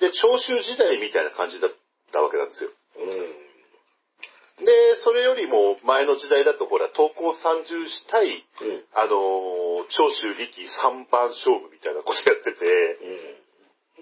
[0.00, 1.70] で、長州時代みたいな感じだっ
[2.12, 2.70] たわけなんですよ。
[2.96, 3.08] うん。
[3.10, 4.64] うん。
[4.64, 4.72] で、
[5.04, 8.84] それよりも前の時代だと、ほら、東高三重士対、うん。
[8.94, 12.66] あのー長州力三番勝負みたいなことやってて、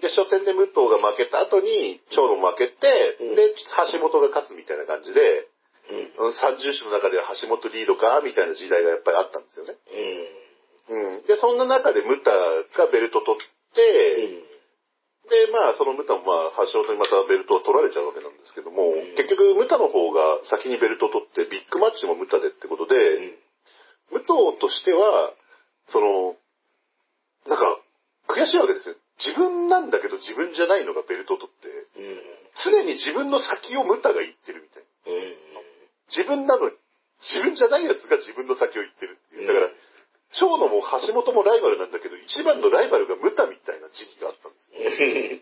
[0.01, 3.55] で、初戦で武藤が負けた後に、長野負けて、うんで、
[3.91, 5.47] 橋本が勝つみたいな感じで、
[5.89, 6.27] うん。
[6.27, 9.77] うん三重士の中では橋本リードか、みたいな時代がやっぱりあったんですよね。
[10.89, 11.17] うん。
[11.17, 11.25] うん。
[11.25, 13.41] で、そんな中でムタがベルト取っ
[13.73, 14.47] て、
[15.27, 23.35] で、まあ、そのムタもまあ、橋本にまたベルトを取られちゃうわけなんですけども、ん結局、ムタの方が先にベルトを取って、ビッグマッチもムタでってことで、
[24.11, 25.33] 武藤としては、
[25.91, 26.35] その、
[27.45, 27.79] なんか、
[28.27, 28.95] 悔しいわけですよ。
[29.17, 32.21] 自分なんだけど自分じゃないのがベルトを取って、うん。
[32.63, 35.13] 常に自分の先をムタが言ってるみたいな。
[35.13, 35.37] うん。
[36.13, 36.75] 自分なのに、
[37.25, 39.47] 自分じゃないやつが自分の先を言ってるっていう。
[39.47, 39.69] だから、
[40.37, 45.41] 長野も橋本もライバルなんだけど、一番のライバルがムタみたいな時期があったんですよ。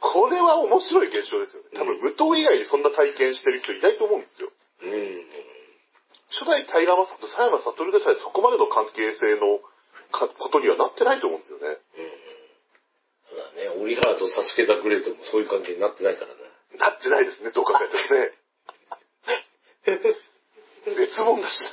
[0.00, 1.70] これは面白い現象ですよね。
[1.74, 4.50] 多分、武藤以外にそんな体験してる人いないと思うんですよ。
[4.82, 5.24] うん。
[6.36, 9.62] 初代タイガーマスクと佐山悟でさえそこまでの関係性の
[10.10, 11.78] かことにはなってないと思うんですよね。
[13.28, 13.68] そうだね。
[13.82, 16.40] オリハラとサスケ・ザ・グレートもそういう関係になってないからね。
[16.78, 18.32] なってないですね、どう考えてもね。
[20.96, 21.68] 別物だしね。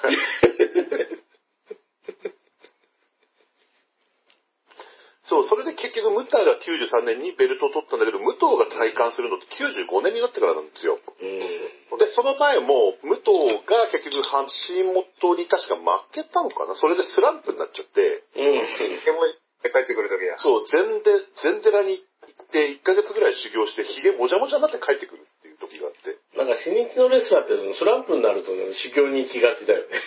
[5.33, 10.99] そう、それで結局、ムタが93年にベルトを取ったんだけど、武藤が体感するのって95年になってからなんですよ。
[10.99, 11.97] うん。
[11.97, 18.61] で、その前も、武藤が結局、橋本に確か負けたのかなそれでスランプになっちゃって、うん。
[19.05, 19.25] でも、
[19.71, 20.35] 帰ってくるときだ。
[20.37, 21.11] そう、全で、
[21.43, 26.17] 全寺に行って1ヶ月ぐらい修行して、髭もじゃもじゃになって帰ってくるっていう時があって。
[26.35, 30.01] なんか新日のレスラーってそのスランプになるとね、修行に行きがちだよね。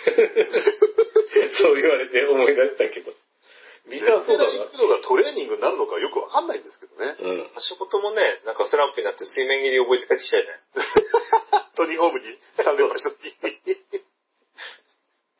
[1.61, 3.13] そう言われて思い出したけど。
[3.87, 7.15] みんなそうだ全寺行くのがトレーニングになるのかよくわかんないんですけどね。
[7.19, 7.23] な。
[7.23, 7.49] うん。
[7.55, 10.49] 橋本もね、なんかスランプになって水面切り覚えて帰ってきちゃうね。
[11.75, 12.25] トニーホームに
[12.59, 14.03] 3連覇した時に。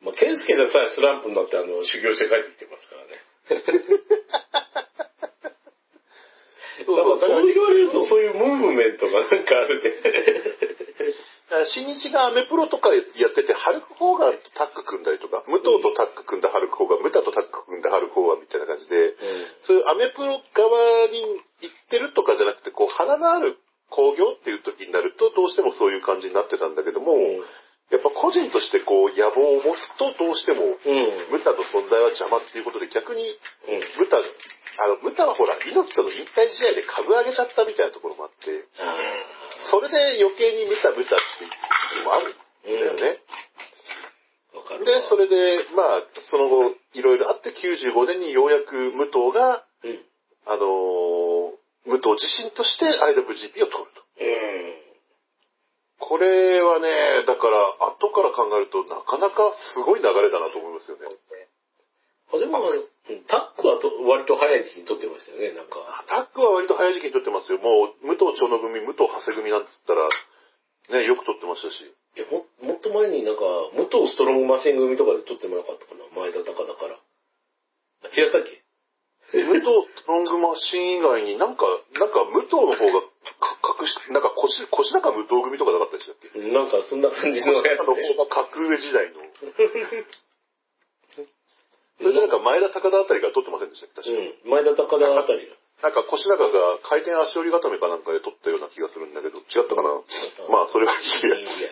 [0.00, 3.20] まあ、ケンスケでさえスランプになってあの、修行して帰ってきてますからね。
[6.84, 9.92] そうだからだからそう言われるとそういうムーブメントがなんかあるね。
[11.72, 19.14] 新日がアメプロとかやってて、ハルク・ホーガンとタッグ組んだりとか、武藤とタッグ組んだハルク・ホーガン、ムタとタッグ組んだハルク・ホーガンみたいな感じで、
[19.62, 23.56] そういうアメプロ側に行ってるとかじゃなくて、こう、花のある
[23.88, 27.14] 工業っていう時になると、どうしてもそういう感じになってたんだけども、
[27.90, 31.32] やっぱ個人としてこう、野望を持つと、どうしても、うん。
[31.32, 33.80] ムタの存在は邪魔っていうことで、逆に、うん。
[33.96, 38.96] ムタ、あの、ムタはほら、猪木との引退試合で株上げちゃったみたいなところもあって、あ
[39.72, 43.20] それで余計にムタムタっていうのもあるんだよね。
[44.52, 44.58] あ。
[44.58, 44.86] わかるわ。
[44.86, 50.04] で、それで、まあ、その後、いろいろあって95年にようやく武藤が、うん。
[50.44, 51.28] あのー
[51.88, 54.04] 武藤自身として IWGP を取ると。
[54.20, 54.77] うん。
[55.98, 61.06] これはね、だから、後から考えると、なかなかすごい流れだなと思いますよね。
[62.32, 65.80] あ、でも、うんタックはと割と早い時期に取ってましたよね、なんか。
[65.80, 67.58] アタックは割と早い時期に取ってますよ。
[67.58, 70.08] もう、武藤長野組、武藤長谷組なんつったら、
[71.00, 71.80] ね、よく取ってましたし。
[71.82, 73.42] いや、も、もっと前になんか、
[73.72, 77.00] 武藤ストロングマシン組とかで撮ってもなかったかな前田隆だから。
[78.04, 78.60] あ違ったっけ？
[79.32, 79.64] 武藤
[79.96, 81.64] ストロングマシン以外になんか、
[81.96, 83.07] なんか武藤の方が
[83.40, 86.30] か隠し、なんか腰、腰高武藤組とかなかったでしたっけ？
[86.38, 88.02] なんかそんな感じのやつあので。
[88.14, 89.20] 方が格上時代の。
[91.98, 94.02] それでなんか前田高田あたりから取ってませんでしたっけ？
[94.02, 94.22] 確か。
[94.22, 94.50] うん。
[94.50, 95.56] 前田隆田あたりが。
[95.82, 100.02] なんか腰高が回転足折り固めかなんかで取ったような気がするんだけど、違ったかな？
[100.48, 101.38] まあ、それはいいや。
[101.38, 101.70] いいや。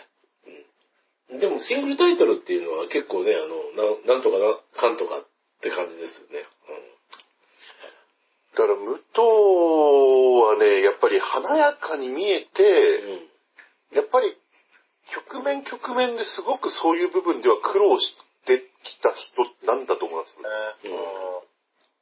[1.30, 1.40] うん。
[1.40, 5.26] でもシングルタイトルっていうのは結構ね、あの、なんなんとかな、かんとかっ
[5.60, 6.46] て感じですよね。
[8.56, 9.20] だから、武藤
[10.40, 12.62] はね、やっぱり華やかに見えうて、
[13.92, 13.96] ん。
[13.96, 14.34] やっぱり
[15.14, 20.36] 局面局面ですごくそういう部分では苦労してきた人なんだと思います。
[20.88, 21.56] うん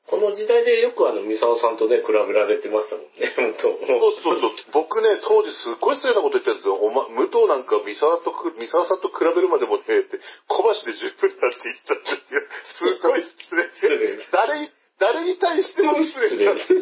[0.05, 4.85] この時代でよくあの、三沢さんとね、比べられてましたもんね、 本当そうそうそう。
[4.85, 6.75] 僕ね、当時すっごい失礼なこと言ったんですよ。
[6.77, 12.49] おま、武藤なんか三沢とく、三沢さんと比べるまでもね、って、小橋で十分だって言ったっていう。
[12.77, 13.63] すっごい失礼。
[13.81, 16.55] 失礼誰に、誰に対しても失失礼だ。
[16.55, 16.77] 礼すっ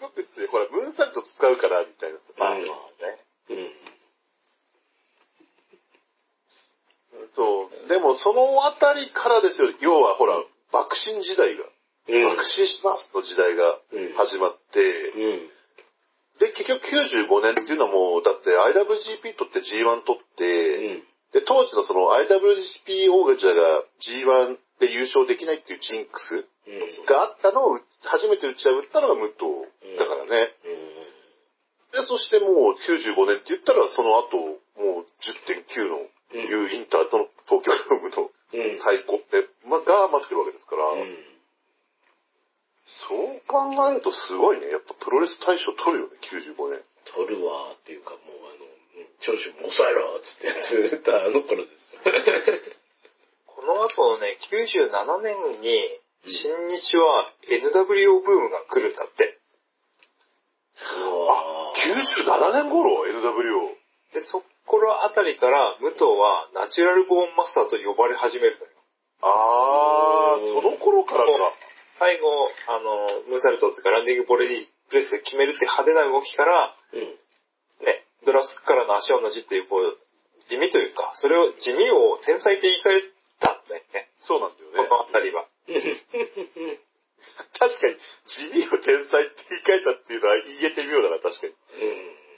[0.00, 0.46] ごく失礼。
[0.46, 2.24] ほら、ムーンサルト使うから、みたいなさ。
[2.38, 2.66] まあまあね。
[3.50, 3.70] うん。
[7.34, 7.88] そう。
[7.88, 9.72] でも、そのあたりからですよ。
[9.80, 10.36] 要は、ほら、
[10.72, 11.64] 爆心時代が、
[12.08, 12.36] うん。
[12.36, 15.50] 爆心しますの時代がうん始まって、うん。
[16.40, 21.02] で、結局95年っていうのはもう、だって IWGP 取って G1 取って、うん。
[21.32, 27.06] で、当時のその IWGP 王者が G1 で優勝できないっていうジンクスうん。
[27.06, 30.50] があったのを初めて打ち破ったのが武藤だからね。
[31.94, 36.02] で、そしてもう95年って言ったらその後、もう10.9の
[36.34, 36.48] うん。
[36.48, 38.78] いうインターとの東京ドームのうん。
[38.80, 41.14] 太鼓って、まあ、が待ってるわけですから、うん。
[43.08, 44.68] そう考えるとすごいね。
[44.68, 46.18] やっぱプロレス大賞取るよね、
[46.56, 46.82] 95年。
[47.14, 48.72] 取るわーっていうかもうあの、うん
[49.24, 50.52] 長州も抑えろーっつってや
[50.88, 52.81] ってたあの頃です。
[53.62, 55.86] この後のね、97年に、
[56.26, 59.38] 新日は NWO ブームが来るんだって。
[60.82, 63.70] あ、97年頃 ?NWO。
[64.14, 68.72] で、そこらあたりから、武藤はナチュラルボーンマスターと呼ばれ始めるのよ。
[69.22, 71.30] あー、うんその頃からか。
[72.00, 72.26] 最後、
[72.66, 77.00] あの、ムーサルトっていうかランディングボレディプレスで決めるって派手な動きから、うん。
[77.86, 79.98] ね、ドラスクからの足をの字っていう、こう、
[80.50, 83.11] 地味というか、それを地味を天才って言い換え
[83.42, 84.08] たんだよね。
[84.22, 84.88] そうなんだよね。
[84.88, 85.46] このあたりは。
[87.58, 87.96] 確かに、
[88.28, 91.54] 地味を天才って言い換えたっていうのは言えてみようだな、確かに。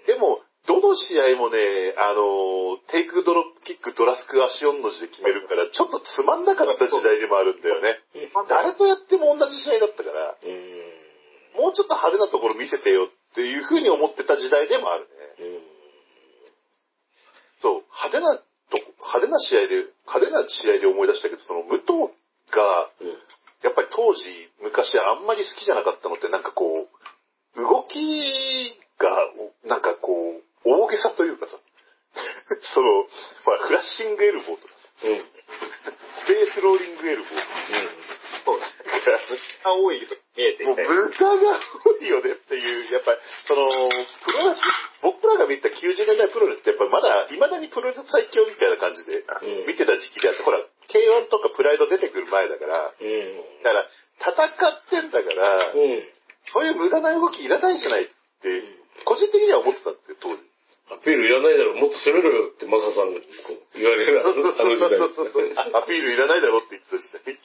[0.07, 8.01] でも、どの試合もね、あの、テイクドロップキック、ドラスク、足4の字で決めるから、ちょっとつまんなかった時代でもあるんだよね。
[8.49, 11.61] 誰とやっても同じ試合だったから、うん。
[11.61, 15.09] もうちょっと派手なところ見せてよっていうふうに思ってた時代でもあるね。
[15.39, 15.63] うん。
[17.61, 18.41] そう、派手な
[18.75, 22.11] とこ、派手な試合で、派手な試合で思い出したけど、その武藤
[22.51, 23.19] が、うん。
[23.63, 24.21] やっぱり当時、
[24.61, 29.09] 昔あんまり好きじゃなかったのって、なんかこう、動きが、
[29.65, 31.57] なんかこう、大げさというかさ、
[32.75, 33.09] その、
[33.47, 35.25] まあ、フラッシングエルボーとかさ、うん。
[36.25, 38.14] スペースローリングエルボーそうだ
[39.11, 39.19] ね。
[39.29, 40.89] とか、が多いように見えてもういて。
[40.89, 44.61] 無駄が多いよねっていう、やっぱり、その、プロレス、
[45.03, 53.63] 僕らが見た90年代プロレスってやっぱりまだ、未だにプロレス最強みたいな感じでうん見てた時期であって、ほら、K1 とかプライド出てくる前だから、うん。
[53.63, 53.89] だから、
[54.21, 56.03] 戦ってんだから、うん。
[56.53, 58.13] そういう無駄な動きいらないじゃないって、
[59.05, 60.43] 個人的には思ってたんですよ、当時。
[60.93, 63.21] アピールいらないだろ、もっと攻めろよってマサさんが
[63.75, 64.99] 言われるあのあの時代。
[64.99, 67.41] そうそうそうアピールいらないだろって言ってた時代。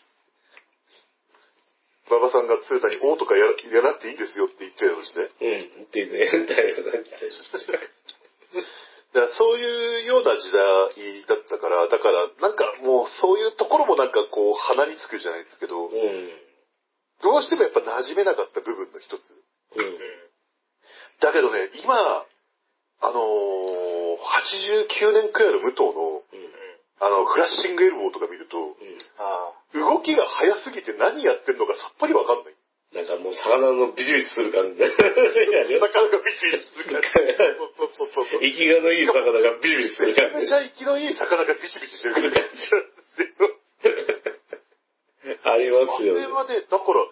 [2.10, 5.22] 馬場さんがツータに、おーとかややらなくていいんですよって言ってたようにして。
[5.22, 5.86] うん。
[5.86, 7.30] ってね、みたいな感じで。
[9.14, 10.62] だからそういうような時代
[11.26, 16.30] だったから、だからなんかもうそういうところもなんかこう鼻につくじゃないですけど、うん。
[17.22, 19.22] どうしてもやっぱ馴染めなかった部分の一つ。
[19.76, 19.97] うん。
[21.22, 22.26] だけどね、今、
[23.01, 24.18] あのー、
[24.93, 26.60] 89年くらいの武藤の、うん。
[27.01, 28.76] あの、フラッシングエルボーとか見ると、
[29.18, 31.38] あ動きが速すぎて何やっ
[33.49, 34.77] 魚のビジビジする感じ。
[34.77, 37.09] いやねなかなかビチビチする感じ。
[37.09, 38.45] そうそうそうそう。
[38.45, 42.37] 生きがのいい魚がビジビジするめちゃ感めちゃ生きのいい魚がビチビチしてる感じ。
[45.43, 46.33] ありますよねあれ。
[46.33, 47.05] はね、だから、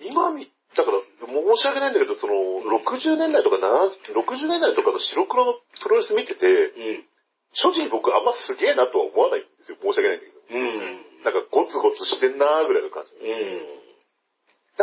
[0.00, 2.34] 今み、だから、申し訳ないんだけど、その、
[2.84, 7.04] 60年代とかな、60年代とかの白黒のプロレス見てて、うん。
[7.52, 9.78] 正直僕あんますげえなとは思わないんですよ。
[9.82, 10.38] 申し訳ないんだけど。
[10.54, 11.24] うん。
[11.26, 12.89] なんかゴツゴツしてんなーぐらいの。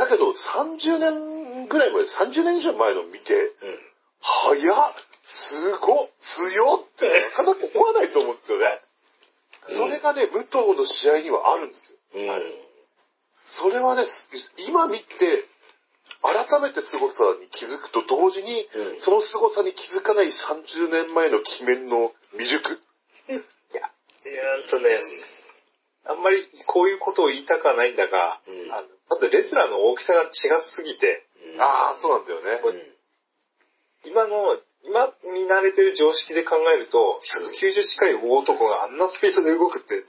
[0.07, 3.79] だけど、30年ぐらい前、30年以上前の見て、うん。
[4.19, 4.93] 早っ
[5.27, 6.09] すごっ
[6.55, 8.81] 強っってなかなか思わないと思うんですよね。
[9.67, 11.99] それがね、武藤の試合にはあるんですよ。
[12.15, 12.67] うん。
[13.59, 14.07] それはね、
[14.67, 15.45] 今見て、
[16.23, 22.63] 改めて凄さに気づくと同時に、うんその凄さに気づかない30年前の鬼面の未熟。
[22.71, 23.91] いや、
[24.25, 24.87] えーっとね、
[26.07, 30.29] あんまりこういうことを言いたくはないんだが、うんあのまずレスラーの大きさが違
[30.73, 31.27] すぎて、
[31.59, 32.61] ああ、そうなんだよね。
[32.63, 34.11] うん。
[34.11, 37.19] 今の、今見慣れてる常識で考えると、
[37.59, 40.03] 190近い大男があんなスピードで動くって、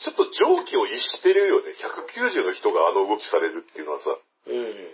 [0.00, 1.72] ちょっと蒸気を逸してるよね。
[1.78, 4.18] 190の人があの動きされるっていうのはさ。
[4.46, 4.90] うん。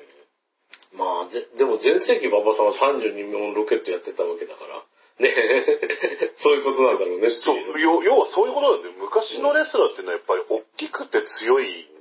[0.92, 4.84] まあ、ぜでも前世紀馬場さんは32本ロケットやってたわけだから。
[5.20, 5.30] ね
[6.40, 7.30] そういうことなんだろうね。
[7.30, 8.94] そう、要要はそういうことなんだよ。
[8.98, 11.99] 昔のレスラーっていうのはやっぱり大きくて強いん。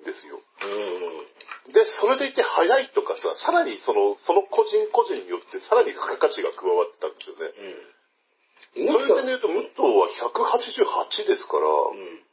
[2.00, 7.52] で、それでいて速いとかさ、さらにその、その個人個人によってさらに付加価値が加わってたんですよね。
[8.80, 8.88] うん。
[8.88, 12.24] そういう点で言うと、武藤は188ですから、うん。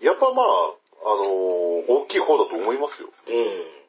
[0.00, 3.08] やっぱまあ、あのー大きい方だと思いますよ。
[3.08, 3.80] うん。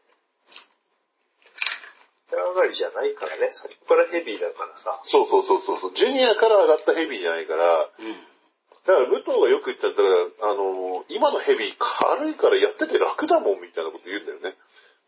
[2.31, 5.01] 上がりじゃないからね、最初からヘビーだからさ。
[5.05, 5.93] そうそうそうそうそう。
[5.95, 8.15] ジュニアから上がったヘビーじゃないから、うん。
[8.87, 14.55] だから武藤がよく言ったんだから、あのー今のヘビー軽いからやってて楽だもんみたいなこと言うんだよね。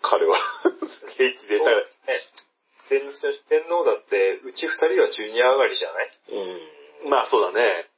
[0.04, 0.38] 彼は。
[1.18, 1.58] 平気で。
[1.60, 1.86] だからね、
[3.50, 6.12] 天王だって、うち二人はジュニア上がりじゃない？
[7.04, 7.10] うん。
[7.10, 7.90] まあそうだね。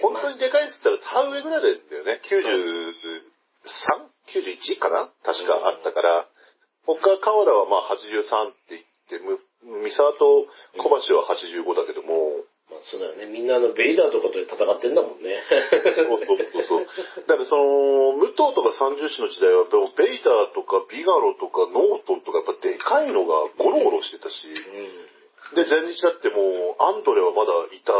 [0.00, 2.20] 本当にでかいっつったら田植えぐらいだよね。
[4.26, 5.10] 93?91 かな？
[5.24, 6.28] 確かあったから。
[6.86, 8.58] 他、川田はまあ83って
[9.10, 9.40] 言って、む
[9.82, 10.46] 三沢と
[10.78, 13.26] 小橋は85だけども、まあそうだよね。
[13.26, 15.42] みんなあの、ベイダーとかと戦ってんだもんね。
[15.98, 16.86] そうそうそうそう。
[17.26, 25.58] だからその、武藤とか三重士の時代は、ベイダーとかビガロとかノートンとかやっぱでかいのがゴロゴロしてたし、うん。
[25.58, 27.92] で、前日だってもう、アンドレはまだいた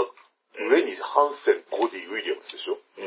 [0.58, 2.74] 上にハンセン、ゴディ、ウィリアムズでしょ？
[2.98, 3.04] う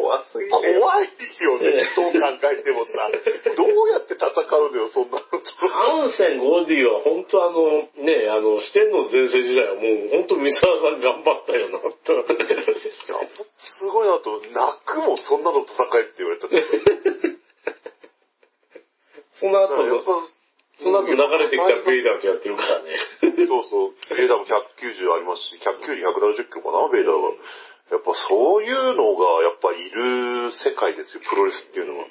[0.00, 0.50] 怖すぎる。
[0.50, 0.64] 怖
[1.04, 1.08] い
[1.44, 3.10] よね、そう考えてもさ。
[3.56, 4.32] どうやって戦う
[4.72, 5.36] のよ、そんなのと。
[5.68, 11.92] ハンセン、ゴーディは本当あの、ね、あの、四天王前世時代はもう本当三沢さん頑張ったよな、と。
[12.16, 12.24] いや、
[13.78, 14.50] すごいなと、泣
[14.86, 16.48] くもんそんなの戦えって言われた。
[19.38, 20.02] その後の、
[20.82, 22.96] その後流れてきたベイダーとやってるからね。
[23.20, 23.28] そ
[23.60, 26.00] うそう、ベイダーも190ありますし、190、
[26.40, 27.34] 170キロかな、ベイダーは。
[27.90, 32.06] やっぱそういうのが、やっぱいる世界ですよ、プロレスっていうのは。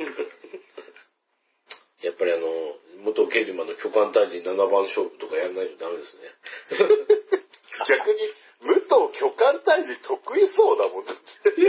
[2.02, 6.22] やっぱりあの、元ゲジマの巨漢大臣7番勝負とかやんないとダメですね。
[7.86, 8.18] 逆に、
[8.62, 11.22] 武藤巨漢退治得意そうだもん、だって。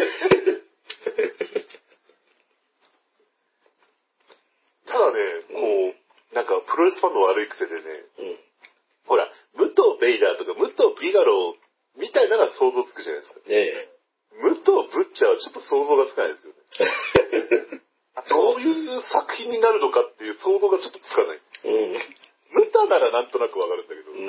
[4.87, 5.19] ただね、
[5.51, 5.95] こう、
[6.33, 7.81] なんかプロレスファンの悪い癖でね、
[8.19, 8.39] うん。
[9.07, 9.27] ほら、
[9.57, 11.55] 武藤ベイダーとか武藤ビガロ
[11.99, 13.39] みたいなのは想像つくじゃないですか。
[13.49, 13.91] ね
[14.39, 17.83] 武藤ブッチャーはちょっと想像がつかないですよね。
[18.31, 21.41] どういう作品になるのかっていう想像がちょっとつかない。
[21.63, 21.99] え。
[22.51, 24.27] ムタならなんとなくわかるんだけど、うん。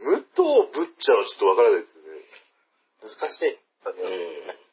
[0.00, 2.24] 武藤ブッチャーはちょっとわからないですよね。
[3.02, 3.58] 難しい。
[3.84, 4.64] うん。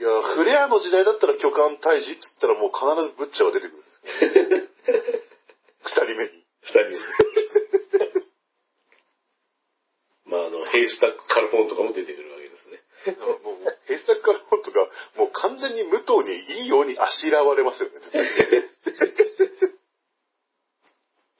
[0.00, 3.84] いや、フレアの時代だったら巨漢退治って言ったらもう必ずブッチャーは出てくる。
[4.04, 6.44] 二人目に。
[6.62, 6.98] 二人で。
[10.26, 12.78] まああの、ヘイスタックカルホーンとかも出てくるわけですね。
[13.42, 14.86] もう、ヘイスタックカルホーンとか、
[15.16, 18.20] もう完全に武藤にいいようにあしらわれますよね、絶対。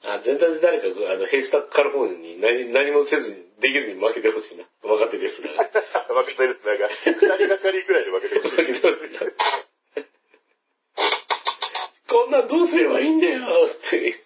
[0.03, 4.65] あ、全体で誰か、あの、ヘイスタックカルホーンに何何もせずに、できずに負けてほしいな。
[4.83, 5.69] 若手ですから。
[6.11, 8.11] 分けてるなんか、二人がかりぐらいで。
[8.11, 8.55] 負けてほしい
[12.61, 14.21] どうすればいいんだよって。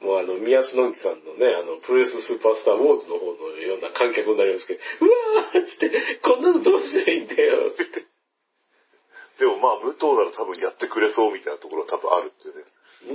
[0.00, 5.92] もうあの、宮須のんきさんのね、あの、プロレススーパースターウォーズの方のような観客になりますけど、うわーって、
[6.24, 7.84] こんなのどうしたらいいんだよって。
[9.44, 12.64] でもまあ、武藤なら多分やってくれそうみたいなところは多分あるっていうね。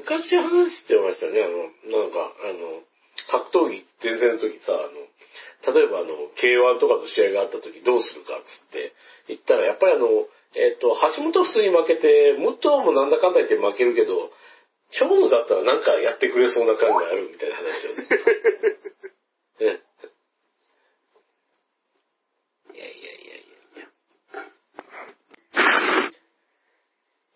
[0.05, 2.86] 昔話してましたね、あの、なんか、あの、
[3.34, 8.93] 格闘技全然の時さ、あの、例えばあの、K1 とかの試合があった時どうするかっつって
[9.28, 14.31] 言ったら、やっぱりあの、えっ、と、橋本普通に負けて、武藤もなんだかんだ言って負けるけど、
[14.91, 17.95] 長野だったらなんかやってくれそうな感があるみたいな話を。
[19.65, 19.81] ね
[22.75, 23.43] いやいやいやいやい
[23.79, 23.87] や。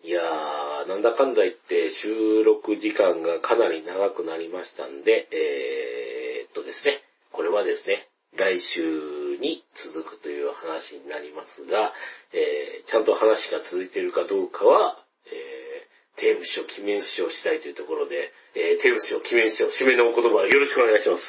[0.02, 7.02] いやー、なんだかんだ言って収録時間がかなり長くなりましたんで、えー、っとですね、
[7.32, 9.64] これはですね、来週に
[9.94, 11.92] 続くという話になりますが、
[12.32, 21.22] えー、ちゃんと話が続いているかどうかは、えー、テーム師匠、記念師匠したいというところで、えー、テーム師匠、記念師匠、締めのお言葉よろしくお願いします。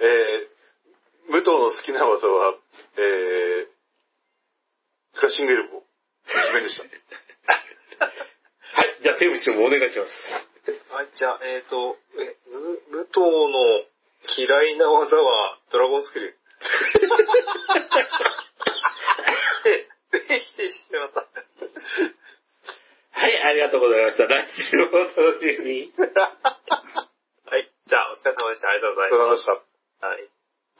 [0.00, 2.54] えー、武藤の好きな技は、
[2.98, 3.80] えー、
[5.16, 5.90] クラッシングエルボー。
[6.26, 6.84] 一面でした。
[8.76, 10.12] はい、じゃあテーム師匠もお願いします。
[10.92, 13.84] はい、じゃあ、えっ、と、え、む武藤の
[14.36, 16.26] 嫌いな技はドラゴンスキル。
[16.28, 16.39] で
[20.40, 21.26] きてしまった。
[23.20, 24.26] はい、ありがとうございました。
[24.26, 25.92] 来週もお楽しみに。
[26.00, 28.68] はい、じゃあ、お疲れ様でした。
[28.68, 30.29] ありがとうございありがとうますございました。